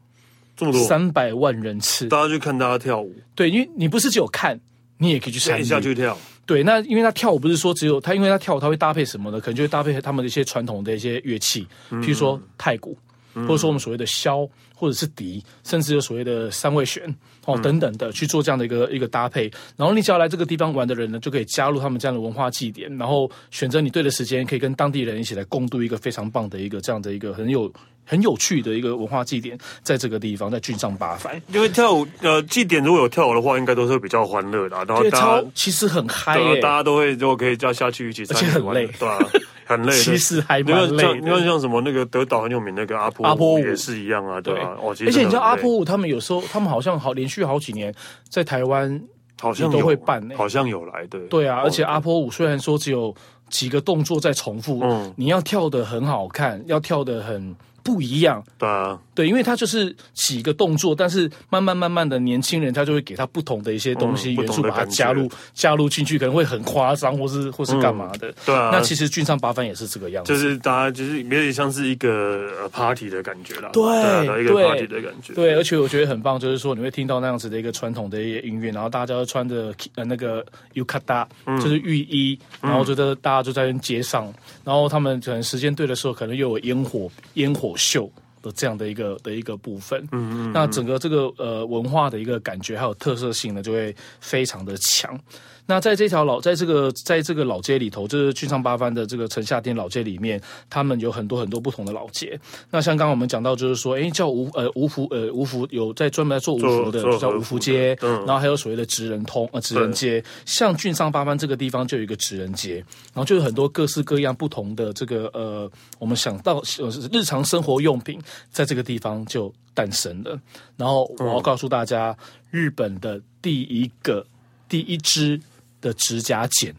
[0.56, 3.12] 这么多，三百万人次，大家去看大家跳舞。
[3.34, 4.60] 对，因为你不是只有看，
[4.98, 6.16] 你也可以去参与，下去跳。
[6.50, 9.38] 对，那因为他跳舞不是说只有他，因为他跳舞他会搭配什么呢？
[9.38, 12.98] 可能就会搭配他们的一些传统的一些乐器，譬如说太鼓，
[13.34, 17.04] 或者说我们所谓的箫，或者是笛，甚至有所谓的三味弦
[17.46, 19.48] 哦等等的去做这样的一个一个搭配。
[19.76, 27.72] 然后你只要来这个地方玩的人呢，就可以加入他们这样的文化祭典，然后选择你对的时间，可以跟当地人一起来共度一个非常棒的一个这样的一个很有。
[28.04, 31.40] 很有趣的一个文化祭典，在这个地方，在郡上八幡。
[31.52, 34.76] 因为跳舞，呃，祭典如果有跳舞的话，应该都是比较欢乐的。
[34.84, 39.26] 然后大家其实很嗨，欸，大家都会就可以叫下去一起，而且很累，对吧，啊？
[39.66, 41.14] 很累，其实还蛮累的。
[41.14, 44.76] 你看像什么那个德岛很有名那个阿波阿波舞也是一样啊，对吧，啊？
[44.82, 47.94] 而且你知道阿波舞，他们有时候他们好像好连续好几年
[48.28, 49.00] 在台湾
[49.40, 51.20] 好像都会办，欸，好像有来对。
[51.28, 53.14] 对啊，而且阿波舞虽然说只有。
[53.50, 57.52] 几个动作在重复，嗯，你要跳的很好看，要跳的很。
[57.82, 68.28] 不一样，对啊，对，因为他就是几个动作，但是慢慢慢慢的年轻人他就会给他不同的一些东西、嗯、元素，把它加入加入进去，可能会很夸张，或是或是干嘛的。
[68.30, 73.82] 嗯、对啊，那其实俊上八番也是这个样子，就是大家就是有点像是一个 party 的感觉啦，对，
[74.26, 75.34] 对，一个 party 的感觉。
[75.34, 80.44] 对，而且我觉得很棒，就是说你会听到那样子的一个传统的一些音乐，然后大家都穿着呃那个
[80.74, 81.26] yukata，
[81.60, 84.32] 就是浴衣，然后觉得大家就在街上，
[84.64, 88.10] 然后他们可能时间对的时候，可能又有烟火烟火秀
[88.42, 95.18] 的这样的一个的一个部分，嗯嗯，嗯，那整个这个呃文化的一个感觉还有特色性呢，就会非常的强。
[95.66, 102.36] 那在这条老，在这个在这个老街里头，就是俊上八番的这个城下町老街里面，他们有很多很多不同的老街。
[102.70, 107.96] 那像刚刚我们讲到，就是说，哎，叫吴呃吴福呃吴福有在专门在做吴福的，就叫吴福街。
[108.02, 118.20] 嗯，然后还有所谓的职人通呃职人街，像俊上八番这个地方就有一个职人街，然后就有很多各式各样不同的这个呃，我们想到呃日常生活用品，
[118.50, 120.40] 在这个地方就诞生了。
[120.76, 122.16] 然后我要告诉大家，
[122.50, 124.26] 日本的第一个
[124.68, 125.40] 第一支。
[125.82, 126.74] 的指甲剪，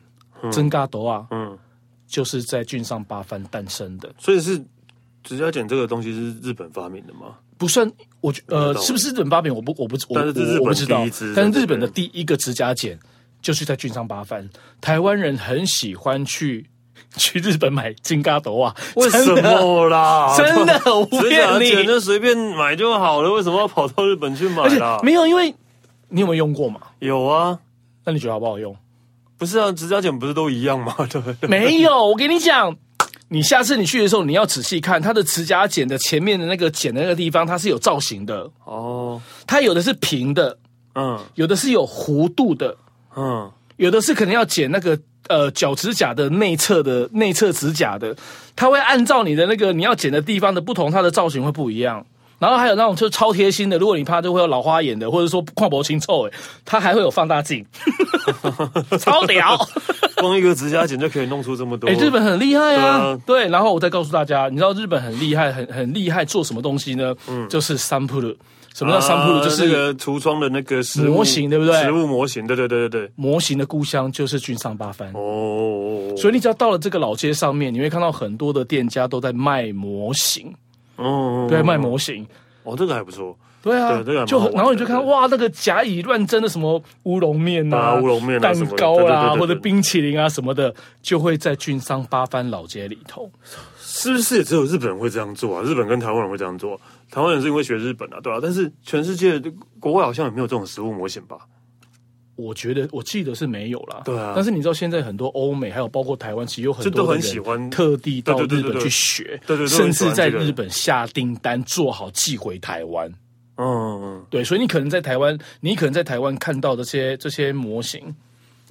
[0.51, 1.57] 真嘎多啊，嗯，
[2.05, 4.63] 就是在俊上八番诞生的，所以是
[5.23, 7.39] 指甲剪这个东西是日本发明的吗？
[7.57, 9.51] 不算，我觉呃，是不是日本发明？
[9.51, 11.03] 我不，我不，我我不知道。
[11.35, 12.99] 但是日本的第一个指甲剪
[13.41, 14.47] 就是在俊上八番，
[14.79, 16.69] 台湾人很喜欢去
[17.17, 20.33] 去日本买金嘎斗啊， 为什么啦？
[20.37, 20.79] 真的，
[21.11, 24.99] 指甲剪就随便买就好了，为什么要跑到日本去买啦？
[25.03, 25.53] 没有，因为
[26.09, 26.79] 你有没有用过嘛？
[26.99, 27.59] 有啊，
[28.05, 28.75] 那你觉得好不好用？
[29.37, 30.95] 不是啊，指甲剪不是都一样吗？
[31.09, 31.49] 对不对？
[31.49, 32.75] 没有，我跟你讲，
[33.29, 39.19] 你下次你去的时候，你要仔细看它的指甲剪的前面的那个剪的那个地方，它是有造型的哦。
[39.47, 40.57] 它有的是平的，
[40.93, 42.77] 嗯，有的是有弧度的，
[43.15, 43.49] 嗯，
[43.80, 48.16] 有的是可能要剪那个呃脚指甲的内侧的内侧指甲的，
[48.54, 52.06] 它会按照你的那个你要剪的地方的不同，它的造型会不一样。
[52.38, 56.32] 然后还有那种就超贴心的，如果你怕就会有老花眼的，或者说看不清楚，哎，
[56.66, 57.64] 它还会有放大镜，
[59.00, 59.56] 超屌！
[60.16, 61.88] 光一个指甲剪就可以弄出这么多。
[61.88, 63.46] 哎，日本很厉害啊，对啊！
[63.46, 67.14] 对，然后我再告诉大家，你知道日本很厉害，很很厉害，做什么东西呢？
[67.26, 68.36] 嗯，就是サンプル。
[68.74, 69.44] 什么叫サンプル？
[69.44, 70.76] 就是那个橱窗的那个
[71.08, 71.82] 模型，对不对？
[71.82, 73.10] 实物模型，对对对对对。
[73.16, 80.52] 模型的故乡就是俊上八番哦，所以你只要到了这个老街上面，你会看到很多的店家都在卖模型。
[80.96, 82.26] 哦，对，卖模型，
[82.62, 93.30] 哦，这个还不错，对啊，对，这个就然后你就看哇，那个甲乙乱真的什么乌龙面啊，乌龙面、蛋糕啊，或者冰淇淋啊什么的，就会在俊上八番老街里头，
[93.93, 95.63] 是不是也只有日本人会这样做啊？
[95.63, 98.39] 日本跟台湾人会这样做，台湾人是因为学日本啊，对吧？
[98.41, 99.39] 但是全世界
[99.79, 101.37] 国外好像也没有这种食物模型吧？
[102.37, 104.31] 我觉得我记得是没有啦，对啊。
[104.33, 113.11] 但是你知道现在很多欧美还有包括台湾，其实有很多都很喜欢特地到日本去学，对对，甚至在日本下订单做好寄回台湾。
[113.57, 118.15] 嗯嗯，对，所以你可能在台湾，你可能在台湾看到这些这些模型，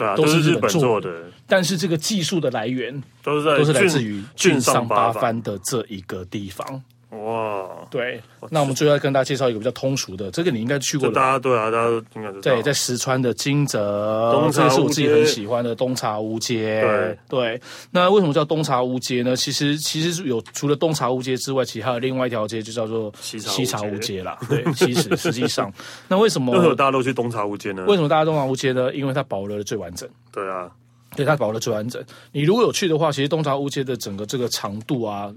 [0.01, 1.11] 对啊，都是日本做的。
[1.47, 6.83] 但是这个技术的来源都是在都是来自于俊上八番的这一个地方。
[7.11, 12.31] 哇，对，那我们最后要跟大家介绍一个比较通俗的，这个你应该去过，大家对啊，大家都应该。
[12.41, 16.81] 对，在石川的金泽，这个是我自己很喜欢的东茶屋街。
[16.81, 19.35] 对对，那为什么叫东茶屋街呢？
[19.35, 24.39] 其实其实有除了东茶屋街之外，其实还有另外一条街，就叫做西茶屋街啦。
[24.49, 25.73] 对，其实实际上，
[26.07, 27.85] 那为什么为什么大家都去东茶屋街呢？
[27.89, 28.95] 为什么大家东茶屋街呢？
[28.95, 30.09] 因为它保留的最完整。
[30.31, 30.71] 对啊，
[31.17, 32.01] 对，它保留的最完整。
[32.31, 35.29] 你如果有去的话，其实东茶屋街的整个这个长度啊，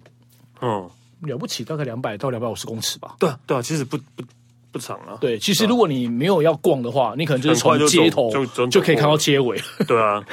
[0.62, 0.88] 嗯。
[1.24, 3.16] 了不起，大概两百到两百五十公尺吧。
[3.20, 4.24] 对啊，对啊，其实不不
[4.72, 5.18] 不长啊。
[5.22, 9.60] 对，其实如果你没有要逛的话，你可能就是从街头就就可以看到街尾。
[9.88, 10.24] 对啊，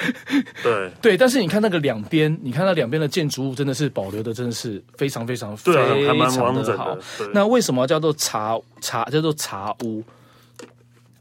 [0.62, 6.96] 对 对，但是你看那个两边，你看那两边的建筑物真的是保留的，真的是非常非常非常的好。
[7.32, 10.02] 那为什么叫做茶茶叫做茶屋？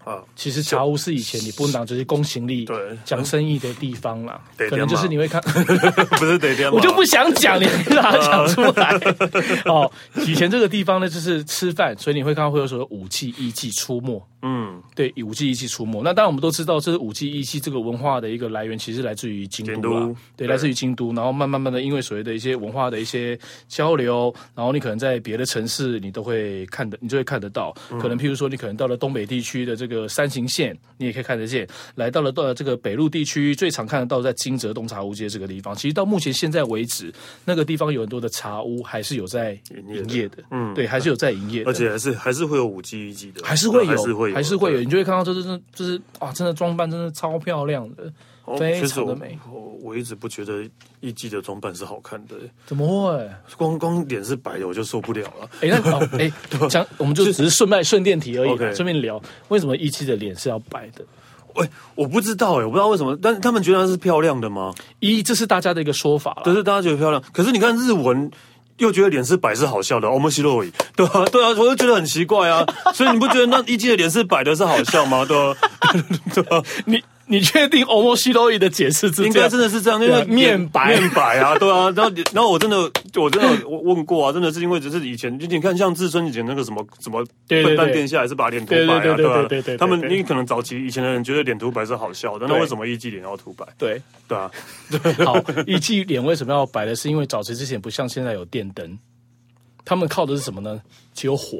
[0.03, 2.67] 啊，其实茶屋是以前你不能讲就是公行力
[3.03, 5.41] 讲生意的地方啦，可能就是你会看，
[6.17, 8.97] 不是得点，我就不想讲，你把它讲出来。
[9.65, 9.91] 哦，
[10.25, 14.21] 以前这个地方呢，就是吃饭，所以你会看到会有所谓舞伎艺伎出没。
[14.41, 16.01] 嗯，对，舞伎艺伎出没。
[16.01, 21.13] 那当然我们都知道，这是舞伎艺伎这个文化的一个来源，其实来自于京都啊，对，来自于京都。
[21.13, 27.75] 然后慢慢慢的，因为所谓的一些文化的一些交流，然后你可能在别的城市，你都会看的，你就会看得到。
[27.99, 30.07] 可能譬如说，你可能到了东北地区的这个。
[30.19, 31.65] 山形县，你也可以看得见。
[31.95, 35.73] 来到了到了这个北陆地区，最常看得到在金泽东茶屋街这个地方。
[35.73, 37.13] 其实到目前现在为止，
[37.45, 40.43] 那个地方有很多的茶屋还是有在营业的。
[40.51, 44.79] 嗯，对，还是有在营业的，而且还是还是会有五 G 一 G 的，还是会有，还是会有。
[44.79, 48.11] 你就会看到，这是这是啊，真的装扮真的超漂亮的。
[48.57, 49.37] 非常的美。
[49.51, 50.63] 我我，一直不觉得
[50.99, 52.35] 艺伎的装扮是好看的，
[52.65, 53.29] 怎么会？
[53.57, 55.49] 光光脸是白的，我就受不了了。
[55.61, 56.31] 哎，那哦，哎，
[56.69, 61.03] 讲我们就只是顺带顺电题而已，顺便聊为什么艺伎的脸是要白的。
[61.55, 64.73] 喂，我不知道哎，我不知道为什么，但是他们觉得它是漂亮的吗？
[64.99, 67.23] 一，这是大家的一个说法，可是大家觉得漂亮。
[67.33, 68.31] 可是你看日文。
[68.79, 75.25] 又觉得脸是白是好笑的，面白い，对啊，对啊，我就觉得很奇怪啊，所以你不觉得那一季的脸是白的是好笑吗？
[75.25, 75.57] 对啊，
[76.33, 77.03] 对啊，你。
[77.29, 79.23] 你确定面白い的解释是？
[79.23, 81.89] 应该真的是这样，因为面白 面白啊，对啊。
[81.95, 82.77] 然后，然后我真的，
[83.15, 89.45] 我真的问过啊，真的是因为只是以前，就你看像志村以前那个什么什么笨蛋殿下，还是把脸涂白啊，对吧？
[89.47, 93.65] 对对，他们因为可能早期以前的人觉得脸涂白是好笑的，那为什么一季脸要涂白？
[93.77, 94.51] 对对啊，
[95.23, 95.35] 好，
[95.67, 96.95] 一季脸为什么要白的？
[96.95, 98.97] 是因为早期之前不像现在有电灯，
[99.85, 100.81] 他们靠的是什么呢？
[101.13, 101.59] 只有火。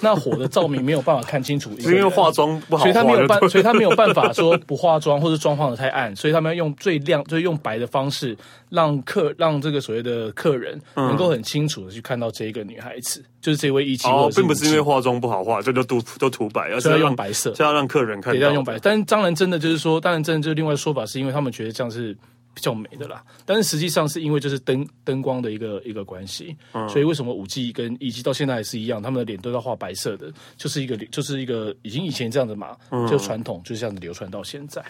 [0.00, 8.36] 那火的照明没有办法看清楚，因为化妆不好，所以他没有办，所以他没有办法说不化妆或者妆化的太暗，所以他们要用最亮，就是用白的方式，
[8.70, 14.08] 让客让这个所谓的客人能够很清楚的去看到这一个女孩子，就是这位艺伎。
[14.08, 18.78] 哦，并不是因为化妆不好化，这就都都涂白，而是要用白色，是要让客人看到，要用白。
[18.80, 22.16] 但是当然真的就是说，当然真的就是另外说法，是因为他们觉得这样是。
[22.52, 34.84] 比较美的啦，但是实际上是因为就是灯灯光的一个一个关系，嗯、所以为什么五 G 跟以及到现在还是一样，他们的脸都要画白色的，就是一个就是一个已经以前这样子嘛，嗯、就传统就是这样子流传到现在，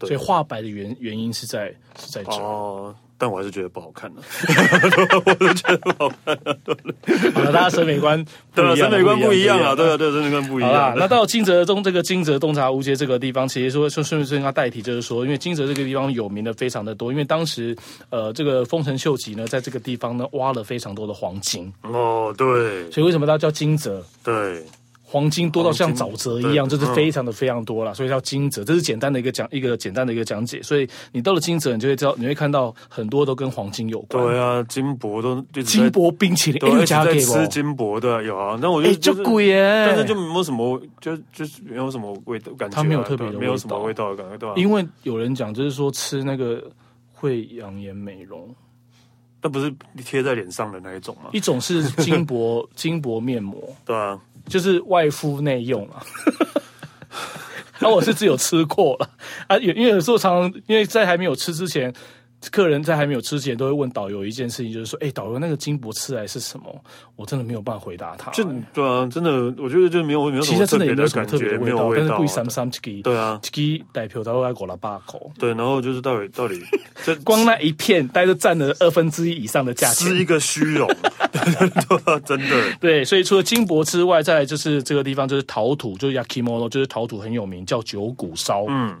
[0.00, 2.32] 所以画白的原原因是在是在这。
[2.32, 4.22] 哦但我还是觉得不好看的，
[5.24, 6.56] 我都觉得不好看的。
[7.34, 8.22] 好了，大家审美观
[8.54, 10.72] 对审美观不一样啊，对啊，对，审美观不一样。
[10.72, 17.76] 好啦，那到金泽中这个金泽洞察无街这个地方，其实说顺顺便顺便代替，就是说，因为金泽这个地方有名的非常的多，因为当时
[18.10, 21.72] 呃，这个丰臣秀吉呢，在这个地方呢挖了非常多的黄金。
[21.82, 22.90] 哦，对。
[22.90, 24.04] 所以为什么它叫金泽？
[24.22, 24.62] 对。
[25.14, 28.64] 黄金多到像沼泽一样，就是非常的非常多了，所以叫金泽。
[28.64, 30.60] 这是简单的一个讲一个简单的一个讲解。
[30.60, 34.26] 所以你到了金泽，你就会知道，你会看到很多都跟黄金有关。
[34.26, 38.58] 对啊，金箔都金箔冰淇淋，对，一直在吃金箔的有啊。
[38.60, 44.54] 那我觉得就贵耶，但是就没有什么，就就是没有什么味道感觉，它没有特别的，没有什么味道的感觉，对吧？
[44.56, 46.60] 因为有人讲，就是说吃那个
[47.12, 48.52] 会养颜美容，
[49.40, 49.72] 那不是
[50.04, 51.30] 贴在脸上的那一种吗？
[51.32, 54.18] 一种是金箔 金箔面膜，对啊。
[54.46, 56.02] 就是外敷内用啊，
[57.80, 59.10] 那 我是只有吃过了
[59.48, 61.92] 啊，因为有时候常常因为在还没有吃之前。
[62.50, 66.64] 客人在还没有吃之前，都会问导游一件事情，就是说：“哎，导游，那个金箔吃来是什么？”
[67.16, 68.30] 我真的没有办法回答他。
[68.32, 69.30] 就对啊，真的，
[69.62, 71.92] 我觉得就没有没有其实真的也没有什么特别的味道。
[71.94, 75.30] 但是贵三三几对啊，几代表他都来过了八口。
[75.38, 76.60] 对，然后就是到底到底，
[77.04, 80.88] 这光那一片，大概就占了二分之一以上的价钱，是一个虚荣。
[81.32, 82.72] 对，真的。
[82.80, 88.64] 对，所以除了金箔之外，再来就是这个地方就是陶土，就是 yakimono，就是陶土很有名，叫九谷烧。
[88.68, 88.96] 嗯。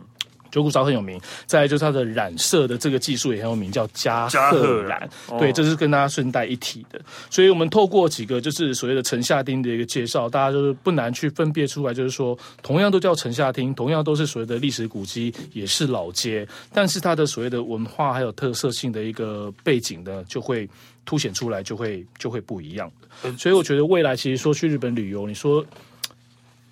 [0.54, 5.10] 九股烧很有名，再来就是它的染色的这个技术也很有名，叫加贺染。
[5.26, 7.00] 贺对，这是跟大家顺带一提的。
[7.28, 20.70] 所以我们透过几个就是所谓的城下町的一个介绍，大家就是不难去分辨出来，就是说同样都叫城下町，同样都是所谓的历史古迹，也是老街，但是它的所谓的文化还有特色性的一个背景呢，就会
[21.04, 23.36] 凸显出来，就会就会不一样的。
[23.36, 25.66] 所以我觉得未来其实说去日本旅游，你说。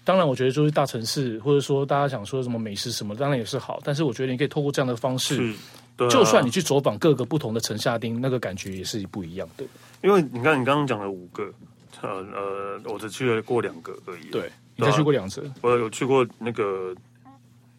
[0.05, 3.81] 当然，我觉得就是大城市，或者说大家想说什么美食什么，当然也是好。
[3.85, 5.55] 但是我觉得你可以透过这样的方式，
[5.97, 9.65] 啊、就算你去走访各个不同的城下町，那个感觉也是不一样的。
[10.03, 11.45] 因为你看，你刚刚讲了五个，
[12.01, 14.25] 呃呃，我只去了过两个而已。
[14.33, 15.49] 对，你才去过两次。
[15.61, 16.93] 我有去过那个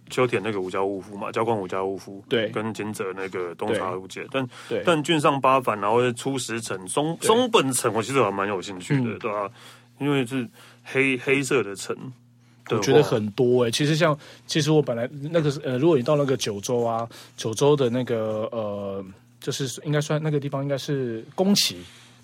[0.09, 4.49] 秋田那个五家屋夫嘛，交关五家屋夫，对，跟金泽那个东茶屋街，但
[4.85, 9.49] 但郡上八幡，然后出石城、松松本城，我其实还蛮有兴趣的，嗯、对吧、啊？
[9.99, 10.47] 因为是。
[10.83, 11.95] 黑黑色的城，
[12.69, 13.71] 我觉得很多哎、欸。
[13.71, 17.07] 其实像，其实我本来那个呃，如果你到那个九州啊，
[17.37, 19.03] 九州的那个呃，
[19.39, 21.77] 就是应该算那个地方应该是宫崎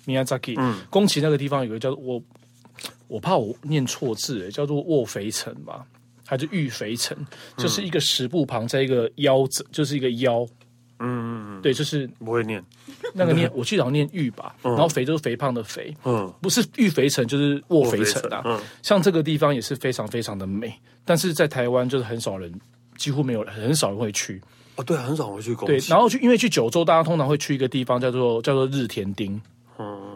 [0.06, 2.22] Miyazaki，嗯，宫崎那个地方有个叫做我，
[3.08, 5.84] 我怕我念错字哎、欸，叫做卧肥城吧，
[6.26, 7.16] 还是玉肥城？
[7.56, 10.46] 就是一个石部旁在一个腰子，就是一个腰。
[11.00, 12.62] 嗯嗯嗯，对，就是不会念。
[13.14, 20.72] 那个念， 我记得好像念玉吧，然后肥就是肥胖的肥，嗯，不是玉肥城就是卧肥城啊，嗯，像这个地方也是非常非常的美，
[21.04, 22.52] 但是在台湾就是很少人，
[22.96, 24.40] 几乎没有很少人会去，
[24.76, 29.40] 哦，对，很少人会去，对，然后去因为去九州，大家通常会去一个地方叫做叫做日田町。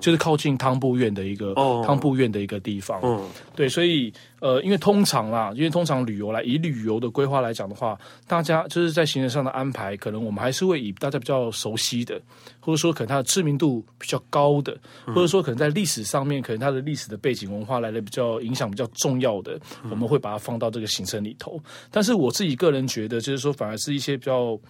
[0.04, 3.26] 就是靠近汤布院的一个汤布院的一个地方，嗯，
[3.56, 12.20] 对，所以呃，因为通常啦，因为通常旅游来以旅游的规划来讲的话，大家就是在行程上的安排，可能我们还是会以大家比较熟悉的，
[12.60, 14.76] 或者说可能它的知名度比较高的，
[15.06, 21.58] 或者说可能在历史上面，可能它的历史的背景文化来的比较影响比较重要的，我们会把它放到这个行程里头。
[21.90, 24.60] 但是我自己个人觉得，就是说反而是一些比较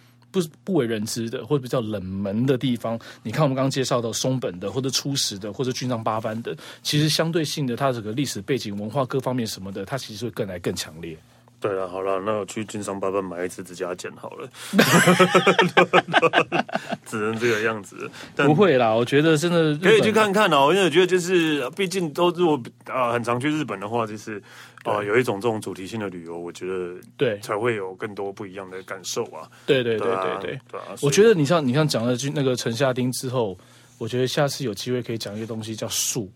[0.40, 2.98] 不不为人知的，或者比较冷门的地方。
[3.22, 11.16] 你看我们刚刚介绍到松本的，或者初始的，或者军藏八番的，其实相对性的，它这个历史背景、文化各方面什么的，它其实会更来更强烈。
[11.64, 14.46] 对了，好了，那我去金商八幡买一支指甲剪好了，
[17.06, 18.10] 只能这个样子。
[18.36, 24.36] 不会啦，我觉得真的可以去看看哦，因为我觉得就是，毕竟都如果啊、呃、很常去日本的话，就是
[24.82, 29.48] 啊、呃、有一种这种主题性的旅游，我觉得对才会有更多不一样的感受啊。
[29.64, 33.56] 对对对对对对，对啊、我觉得你像你像讲了那个城下町之后，
[33.96, 36.30] 我觉得下次有机会可以讲一个东西叫树。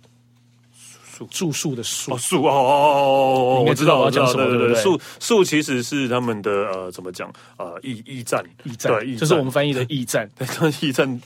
[1.27, 4.75] 住宿的宿哦，宿哦哦哦哦，我知道我要讲什么，对不对？
[4.83, 7.31] 宿宿其实是他们的呃，怎么讲？
[7.57, 10.29] 呃，驿驿站，驿站，对，就是我们翻译的驿站。
[10.39, 11.21] 那驿站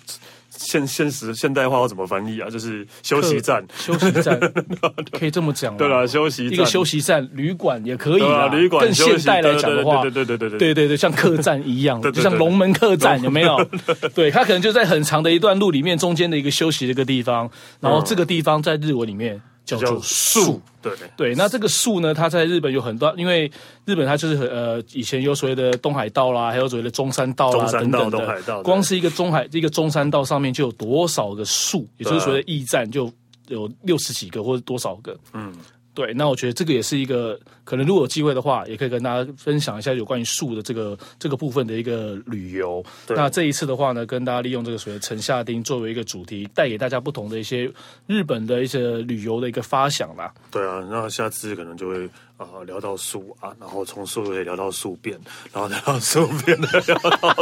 [0.55, 2.49] 现现实现代化要怎么翻译啊？
[2.49, 4.39] 就是休息站，休息站
[5.19, 5.75] 可以这么讲。
[5.79, 8.49] 对了，休息一个休息站，旅馆也可以啊。
[8.49, 13.67] 旅馆更现代来讲的话，对对对对对对对对，像客栈 一样，就像龙门客栈，有没有？
[14.15, 19.41] 对，它可能就在很长的一段路里面，中间的一个休息的一个地方，然后这个地方在日文里面。
[19.65, 20.93] 叫做树，对。
[21.17, 23.51] 对，那这个树呢，它在日本有很多，因为
[23.85, 33.13] 日本它就是呃，以前有所谓的东海道啦，还有所谓的中山道啦等等的，光是一个中海一个中山道上面就有多少个树，也就是所谓的驿站就
[33.49, 35.55] 有六十几个或者多少个，嗯。
[35.95, 42.85] 对，那我觉得这个也是一个可能，如果有机会的话，也可以跟大家分享一下有关于树的这个这个部分的一个旅游。
[43.07, 47.71] 对那这一次的话呢，跟大家利用这个所谓城下町作为一个主题，带给大家不同的一些
[48.07, 50.33] 日本的一些旅游的一个发想啦。
[50.51, 52.09] 对啊，那下次可能就会。
[52.39, 55.17] 啊，聊到树啊，然后从树可以聊到树变，
[55.53, 57.33] 然后聊到树变的 聊到，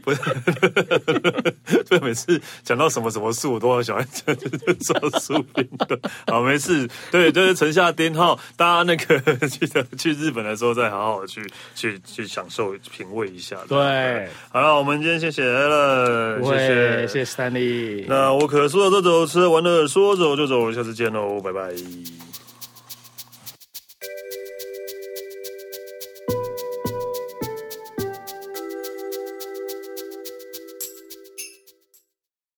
[0.00, 0.20] 不是，
[1.94, 5.98] 所以每次讲到什么什么树，我都要想说宿便的。
[6.26, 13.56] 好，没事，对，就是城下町号，大家那个记得去日本的时候，再好好去去去享受品味一下。
[13.68, 18.06] 对，对好了，我们今天谢谢了，谢谢谢谢 Stanley。
[18.08, 21.72] 那我可说走就走，吃完了说走就走，下次见喽，拜拜。